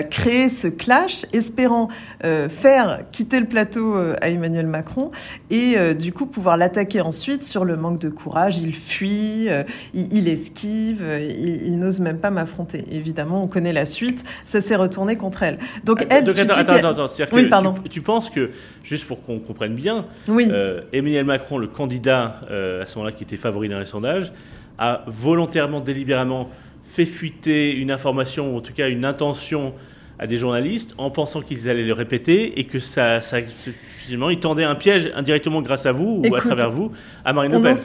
créer 0.09 0.49
ce 0.49 0.67
clash 0.67 1.25
espérant 1.33 1.89
euh, 2.23 2.49
faire 2.49 3.01
quitter 3.11 3.39
le 3.39 3.45
plateau 3.45 3.95
euh, 3.95 4.15
à 4.21 4.29
Emmanuel 4.29 4.67
Macron 4.67 5.11
et 5.49 5.73
euh, 5.77 5.93
du 5.93 6.13
coup 6.13 6.25
pouvoir 6.25 6.57
l'attaquer 6.57 7.01
ensuite 7.01 7.43
sur 7.43 7.65
le 7.65 7.75
manque 7.77 7.99
de 7.99 8.09
courage. 8.09 8.59
Il 8.59 8.73
fuit, 8.75 9.49
il, 9.93 10.27
esquive, 10.27 11.03
il, 11.29 11.77
n'ose 11.77 11.99
même 11.99 12.19
pas 12.19 12.31
m'affronter. 12.31 12.83
Évidemment, 12.91 13.43
on 13.43 13.47
connaît 13.47 13.73
la 13.73 13.85
suite. 13.85 14.23
Ça 14.45 14.61
s'est 14.61 14.75
retourné 14.75 15.15
contre 15.15 15.43
elle. 15.43 15.57
Donc 15.83 16.05
elle. 16.09 16.31
tu 16.31 16.39
attends, 16.39 16.89
attends, 16.89 17.09
oui, 17.33 17.47
pardon. 17.47 17.73
Tu, 17.89 18.01
penses 18.01 18.29
que 18.29 18.51
juste 18.83 19.05
pour 19.05 19.23
qu'on 19.23 19.39
comprenne 19.39 19.75
bien, 19.75 20.02
oui. 20.27 20.49
Emmanuel 20.91 21.25
Macron, 21.25 21.57
le 21.57 21.67
candidat 21.67 22.41
à 22.49 22.85
ce 22.85 22.95
moment-là 22.97 23.11
qui 23.11 23.23
était 23.23 23.37
favori 23.37 23.69
dans 23.69 23.79
les 23.79 23.85
sondages, 23.85 24.31
a 24.77 25.03
volontairement, 25.07 25.79
délibérément 25.79 26.49
fait 26.83 27.05
fuiter 27.05 27.75
une 27.75 27.91
information, 27.91 28.53
ou 28.53 28.57
en 28.57 28.61
tout 28.61 28.73
cas 28.73 28.89
une 28.89 29.05
intention 29.05 29.73
à 30.19 30.27
des 30.27 30.37
journalistes 30.37 30.93
en 30.97 31.09
pensant 31.09 31.41
qu'ils 31.41 31.69
allaient 31.69 31.83
le 31.83 31.93
répéter 31.93 32.59
et 32.59 32.65
que 32.65 32.79
ça, 32.79 33.21
ça 33.21 33.37
finalement, 33.41 34.29
ils 34.29 34.39
tendaient 34.39 34.63
un 34.63 34.75
piège 34.75 35.11
indirectement 35.15 35.61
grâce 35.61 35.85
à 35.85 35.91
vous 35.91 36.21
ou 36.23 36.35
à 36.35 36.39
travers 36.39 36.69
vous 36.69 36.91
à 37.25 37.33
Marine 37.33 37.53
Le 37.53 37.61
Pen. 37.61 37.77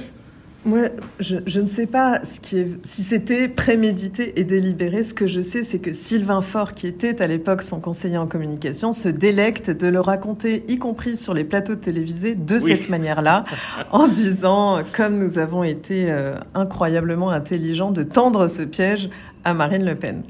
Moi, 0.69 0.91
je, 1.19 1.37
je, 1.47 1.61
ne 1.61 1.67
sais 1.67 1.87
pas 1.87 2.23
ce 2.27 2.41
qui 2.41 2.59
est, 2.59 2.69
si 2.85 3.03
c'était 3.03 3.49
prémédité 3.49 4.39
et 4.39 4.45
délibéré. 4.45 5.03
Ce 5.03 5.15
que 5.15 5.27
je 5.27 5.41
sais, 5.41 5.65
c'est 5.65 5.79
que 5.79 5.95
Sylvain 5.95 6.43
Faure, 6.43 6.73
qui 6.73 6.87
était 6.87 7.23
à 7.23 7.27
l'époque 7.27 7.63
son 7.63 7.81
conseiller 7.81 8.19
en 8.19 8.27
communication, 8.27 8.93
se 8.93 9.09
délecte 9.09 9.71
de 9.71 9.87
le 9.87 9.99
raconter, 9.99 10.65
y 10.69 10.79
compris 10.79 11.17
sur 11.17 11.33
les 11.33 11.45
plateaux 11.45 11.77
télévisés, 11.77 12.35
de 12.35 12.59
cette 12.59 12.91
manière-là, 12.91 13.45
en 13.93 14.09
disant, 14.09 14.83
comme 14.93 15.17
nous 15.17 15.39
avons 15.39 15.65
été 15.65 16.11
euh, 16.11 16.35
incroyablement 16.53 17.31
intelligents, 17.31 17.91
de 17.91 18.03
tendre 18.03 18.47
ce 18.47 18.61
piège 18.61 19.09
à 19.45 19.55
Marine 19.55 19.87
Le 19.87 19.95
Pen. 19.95 20.23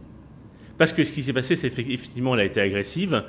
Parce 0.78 0.92
que 0.92 1.02
ce 1.02 1.10
qui 1.10 1.24
s'est 1.24 1.32
passé, 1.32 1.56
c'est 1.56 1.66
effectivement, 1.66 2.34
elle 2.34 2.42
a 2.42 2.44
été 2.44 2.60
agressive. 2.60 3.24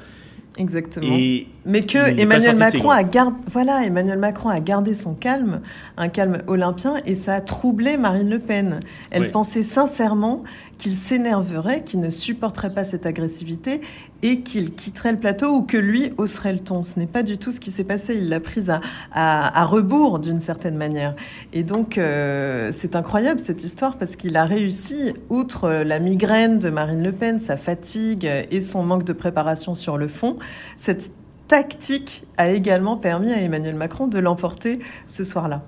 Exactement. 0.58 1.18
Mais 1.66 1.82
que 1.82 2.20
Emmanuel 2.20 2.56
Macron 2.56 2.90
a 2.90 3.04
gardé, 3.04 3.38
voilà, 3.52 3.84
Emmanuel 3.84 4.18
Macron 4.18 4.50
a 4.50 4.60
gardé 4.60 4.94
son 4.94 5.14
calme, 5.14 5.62
un 5.98 6.10
calme 6.10 6.40
olympien, 6.48 6.96
et 7.06 7.16
ça 7.16 7.36
a 7.36 7.42
troublé 7.42 7.98
Marine 7.98 8.30
Le 8.30 8.40
Pen. 8.40 8.80
Elle 9.12 9.32
pensait 9.32 9.64
sincèrement 9.64 10.44
qu'il 10.80 10.96
s'énerverait, 10.96 11.84
qu'il 11.84 12.00
ne 12.00 12.10
supporterait 12.10 12.74
pas 12.74 12.86
cette 12.86 13.06
agressivité 13.06 13.82
et 14.22 14.42
qu'il 14.42 14.74
quitterait 14.74 15.12
le 15.12 15.18
plateau 15.18 15.50
ou 15.54 15.62
que 15.62 15.78
lui 15.78 16.12
hausserait 16.18 16.54
le 16.54 16.60
ton. 16.60 16.84
Ce 16.84 16.98
n'est 16.98 17.06
pas 17.06 17.22
du 17.22 17.38
tout 17.38 17.52
ce 17.52 17.60
qui 17.60 17.70
s'est 17.70 17.84
passé. 17.84 18.16
Il 18.16 18.30
l'a 18.30 18.40
prise 18.40 18.70
à, 18.70 18.82
à, 19.14 19.66
rebours 19.66 20.20
d'une 20.20 20.42
certaine 20.42 20.76
manière. 20.76 21.16
Et 21.54 21.64
donc, 21.64 21.98
euh, 21.98 22.72
c'est 22.74 22.96
incroyable 22.96 23.40
cette 23.40 23.64
histoire 23.64 23.98
parce 23.98 24.16
qu'il 24.16 24.36
a 24.38 24.46
réussi, 24.46 25.14
outre 25.30 25.70
la 25.70 26.00
migraine 26.00 26.60
de 26.60 26.70
Marine 26.70 27.04
Le 27.04 27.12
Pen, 27.12 27.40
sa 27.40 27.58
fatigue 27.58 28.30
et 28.50 28.62
son 28.62 28.84
manque 28.84 29.04
de 29.04 29.14
préparation 29.14 29.74
sur 29.74 29.98
le 29.98 30.08
fond, 30.08 30.38
cette 30.76 31.12
tactique 31.48 32.24
a 32.38 32.52
également 32.52 32.96
permis 32.96 33.32
à 33.34 33.42
Emmanuel 33.42 33.76
Macron 33.76 34.08
de 34.08 34.20
l'emporter 34.20 34.80
ce 35.08 35.24
soir-là. 35.24 35.64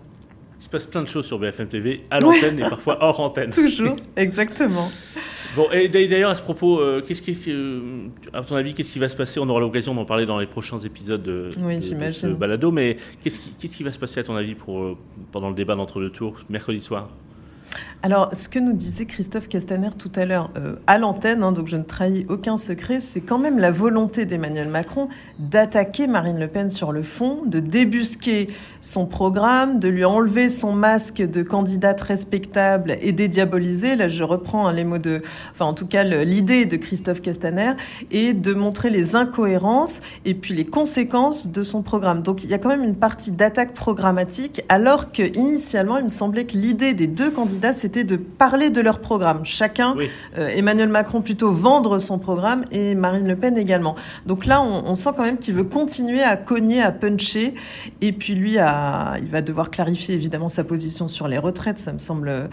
Il 0.59 0.63
se 0.65 0.69
passe 0.69 0.85
plein 0.85 1.01
de 1.01 1.07
choses 1.07 1.25
sur 1.25 1.39
BFM 1.39 1.67
TV, 1.67 2.01
à 2.11 2.19
l'antenne 2.19 2.59
et 2.59 2.69
parfois 2.69 2.99
hors 3.01 3.19
antenne. 3.19 3.49
Toujours, 3.49 3.95
exactement. 4.15 4.91
Bon, 5.55 5.67
et 5.71 5.89
d'ailleurs, 5.89 6.29
à 6.29 6.35
ce 6.35 6.41
propos, 6.41 6.79
euh, 6.79 7.01
qu'est-ce 7.01 7.21
qui, 7.21 7.35
euh, 7.49 8.07
à 8.31 8.41
ton 8.43 8.55
avis, 8.55 8.73
qu'est-ce 8.73 8.93
qui 8.93 8.99
va 8.99 9.09
se 9.09 9.15
passer? 9.15 9.39
On 9.39 9.49
aura 9.49 9.59
l'occasion 9.59 9.95
d'en 9.95 10.05
parler 10.05 10.25
dans 10.25 10.39
les 10.39 10.45
prochains 10.45 10.77
épisodes 10.77 11.23
de, 11.23 11.49
oui, 11.61 11.81
ce 11.81 12.27
balado, 12.27 12.71
mais 12.71 12.95
qu'est-ce 13.23 13.75
qui, 13.75 13.83
va 13.83 13.91
se 13.91 13.99
passer, 13.99 14.19
à 14.19 14.23
ton 14.23 14.35
avis, 14.35 14.53
pour, 14.53 14.97
pendant 15.31 15.49
le 15.49 15.55
débat 15.55 15.75
d'entre 15.75 15.99
deux 15.99 16.11
tours, 16.11 16.35
mercredi 16.47 16.79
soir? 16.79 17.09
Alors, 18.03 18.33
ce 18.33 18.49
que 18.49 18.57
nous 18.57 18.73
disait 18.73 19.05
Christophe 19.05 19.47
Castaner 19.47 19.91
tout 19.95 20.11
à 20.15 20.25
l'heure 20.25 20.49
euh, 20.57 20.77
à 20.87 20.97
l'antenne, 20.97 21.43
hein, 21.43 21.51
donc 21.51 21.67
je 21.67 21.77
ne 21.77 21.83
trahis 21.83 22.25
aucun 22.29 22.57
secret, 22.57 22.99
c'est 22.99 23.21
quand 23.21 23.37
même 23.37 23.59
la 23.59 23.69
volonté 23.69 24.25
d'Emmanuel 24.25 24.69
Macron 24.69 25.07
d'attaquer 25.37 26.07
Marine 26.07 26.39
Le 26.39 26.47
Pen 26.47 26.71
sur 26.71 26.91
le 26.91 27.03
fond, 27.03 27.43
de 27.45 27.59
débusquer 27.59 28.47
son 28.79 29.05
programme, 29.05 29.77
de 29.77 29.87
lui 29.87 30.03
enlever 30.03 30.49
son 30.49 30.73
masque 30.73 31.21
de 31.21 31.43
candidate 31.43 32.01
respectable 32.01 32.97
et 33.01 33.11
dédiaboliser. 33.11 33.95
Là, 33.95 34.07
je 34.07 34.23
reprends 34.23 34.67
hein, 34.67 34.73
les 34.73 34.83
mots 34.83 34.97
de, 34.97 35.21
enfin, 35.51 35.65
en 35.65 35.75
tout 35.75 35.85
cas, 35.85 36.03
l'idée 36.03 36.65
de 36.65 36.77
Christophe 36.77 37.21
Castaner, 37.21 37.73
et 38.09 38.33
de 38.33 38.55
montrer 38.55 38.89
les 38.89 39.15
incohérences 39.15 40.01
et 40.25 40.33
puis 40.33 40.55
les 40.55 40.65
conséquences 40.65 41.49
de 41.49 41.61
son 41.61 41.83
programme. 41.83 42.23
Donc, 42.23 42.43
il 42.43 42.49
y 42.49 42.55
a 42.55 42.57
quand 42.57 42.69
même 42.69 42.83
une 42.83 42.95
partie 42.95 43.31
d'attaque 43.31 43.75
programmatique, 43.75 44.63
alors 44.69 45.11
que 45.11 45.37
initialement, 45.37 45.99
il 45.99 46.05
me 46.05 46.09
semblait 46.09 46.45
que 46.45 46.57
l'idée 46.57 46.95
des 46.95 47.05
deux 47.05 47.29
candidats, 47.29 47.50
c'était 47.73 48.03
de 48.03 48.15
parler 48.15 48.69
de 48.69 48.81
leur 48.81 48.99
programme. 48.99 49.43
Chacun, 49.43 49.95
euh, 50.37 50.47
Emmanuel 50.49 50.89
Macron 50.89 51.21
plutôt 51.21 51.51
vendre 51.51 51.99
son 51.99 52.19
programme 52.19 52.65
et 52.71 52.95
Marine 52.95 53.27
Le 53.27 53.35
Pen 53.35 53.57
également. 53.57 53.95
Donc 54.25 54.45
là, 54.45 54.61
on, 54.61 54.95
sent 54.95 55.11
quand 55.15 55.23
même 55.23 55.37
qu'il 55.37 55.55
veut 55.55 55.63
continuer 55.63 56.21
à 56.21 56.37
cogner, 56.37 56.81
à 56.81 56.91
puncher. 56.91 57.53
Et 58.01 58.11
puis 58.11 58.35
lui, 58.35 58.57
à, 58.57 59.15
il 59.21 59.29
va 59.29 59.41
devoir 59.41 59.71
clarifier 59.71 60.15
évidemment 60.15 60.47
sa 60.47 60.63
position 60.63 61.07
sur 61.07 61.27
les 61.27 61.37
retraites. 61.37 61.79
Ça 61.79 61.93
me 61.93 61.99
semble 61.99 62.49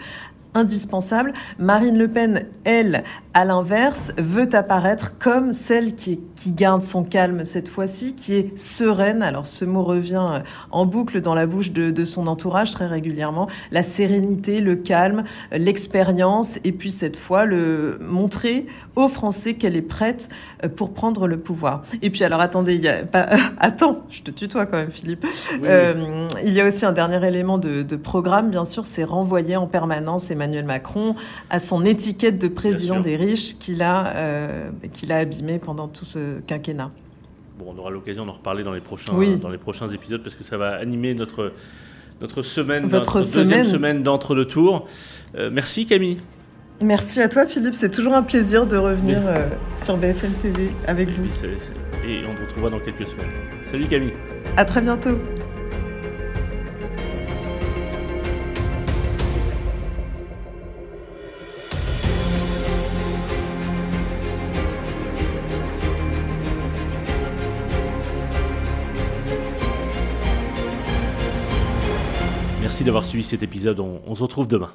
indispensable. 0.53 1.33
Marine 1.57 1.97
Le 1.97 2.07
Pen, 2.07 2.45
elle, 2.63 3.03
à 3.33 3.45
l'inverse, 3.45 4.11
veut 4.17 4.49
apparaître 4.53 5.17
comme 5.19 5.53
celle 5.53 5.95
qui, 5.95 6.19
qui 6.35 6.53
garde 6.53 6.81
son 6.81 7.03
calme 7.03 7.45
cette 7.45 7.69
fois-ci, 7.69 8.15
qui 8.15 8.33
est 8.33 8.57
sereine. 8.57 9.21
Alors 9.21 9.45
ce 9.45 9.65
mot 9.65 9.83
revient 9.83 10.27
euh, 10.31 10.39
en 10.71 10.85
boucle 10.85 11.21
dans 11.21 11.35
la 11.35 11.45
bouche 11.45 11.71
de, 11.71 11.91
de 11.91 12.05
son 12.05 12.27
entourage 12.27 12.71
très 12.71 12.87
régulièrement. 12.87 13.47
La 13.71 13.83
sérénité, 13.83 14.61
le 14.61 14.75
calme, 14.75 15.23
l'expérience, 15.51 16.59
et 16.63 16.71
puis 16.71 16.91
cette 16.91 17.17
fois 17.17 17.45
le 17.45 17.99
montrer 18.01 18.65
aux 18.95 19.07
Français 19.07 19.53
qu'elle 19.53 19.75
est 19.75 19.81
prête 19.81 20.29
euh, 20.63 20.69
pour 20.69 20.93
prendre 20.93 21.27
le 21.27 21.37
pouvoir. 21.37 21.83
Et 22.01 22.09
puis 22.09 22.23
alors 22.23 22.41
attendez, 22.41 22.75
il 22.75 22.81
y 22.81 22.89
a 22.89 23.05
pas, 23.05 23.27
attends, 23.59 24.01
je 24.09 24.23
te 24.23 24.31
tutoie 24.31 24.65
quand 24.65 24.77
même 24.77 24.91
Philippe. 24.91 25.25
Euh, 25.63 26.27
il 26.43 26.53
y 26.53 26.61
a 26.61 26.67
aussi 26.67 26.85
un 26.85 26.93
dernier 26.93 27.25
élément 27.25 27.57
de, 27.57 27.83
de 27.83 27.95
programme, 27.95 28.49
bien 28.49 28.65
sûr, 28.65 28.85
c'est 28.85 29.03
renvoyer 29.03 29.55
en 29.55 29.67
permanence 29.67 30.31
Emmanuel 30.31 30.48
Macron 30.63 31.15
à 31.49 31.59
son 31.59 31.85
étiquette 31.85 32.39
de 32.39 32.47
président 32.47 32.99
des 32.99 33.15
riches 33.15 33.57
qu'il 33.57 33.81
a, 33.81 34.07
euh, 34.15 34.69
qu'il 34.93 35.11
a 35.11 35.17
abîmé 35.17 35.59
pendant 35.59 35.87
tout 35.87 36.05
ce 36.05 36.39
quinquennat. 36.41 36.91
Bon, 37.57 37.73
on 37.75 37.77
aura 37.79 37.89
l'occasion 37.89 38.25
d'en 38.25 38.33
reparler 38.33 38.63
dans 38.63 38.71
les 38.73 38.79
prochains, 38.79 39.13
dans 39.41 39.49
les 39.49 39.57
prochains 39.57 39.89
épisodes 39.89 40.21
parce 40.23 40.35
que 40.35 40.43
ça 40.43 40.57
va 40.57 40.75
animer 40.75 41.13
notre, 41.13 41.51
notre 42.21 42.41
semaine, 42.41 42.83
Votre 42.83 43.17
notre 43.17 43.21
semaine. 43.21 43.47
deuxième 43.49 43.65
semaine 43.65 44.03
d'entre 44.03 44.35
deux 44.35 44.45
tours. 44.45 44.85
Euh, 45.35 45.49
merci 45.51 45.85
Camille. 45.85 46.17
Merci 46.81 47.21
à 47.21 47.27
toi 47.27 47.45
Philippe, 47.45 47.73
c'est 47.73 47.91
toujours 47.91 48.13
un 48.13 48.23
plaisir 48.23 48.65
de 48.65 48.77
revenir 48.77 49.19
euh, 49.27 49.49
sur 49.75 49.97
BFM 49.97 50.31
TV 50.41 50.71
avec 50.87 51.09
vous. 51.09 51.25
et 52.07 52.21
on 52.25 52.33
te 52.35 52.41
retrouvera 52.41 52.69
dans 52.69 52.79
quelques 52.79 53.05
semaines. 53.05 53.31
Salut 53.65 53.85
Camille. 53.87 54.13
À 54.55 54.63
très 54.63 54.81
bientôt. 54.81 55.17
Merci 72.79 72.85
d'avoir 72.85 73.03
suivi 73.03 73.25
cet 73.25 73.43
épisode. 73.43 73.81
On, 73.81 73.99
on 74.07 74.15
se 74.15 74.23
retrouve 74.23 74.47
demain. 74.47 74.71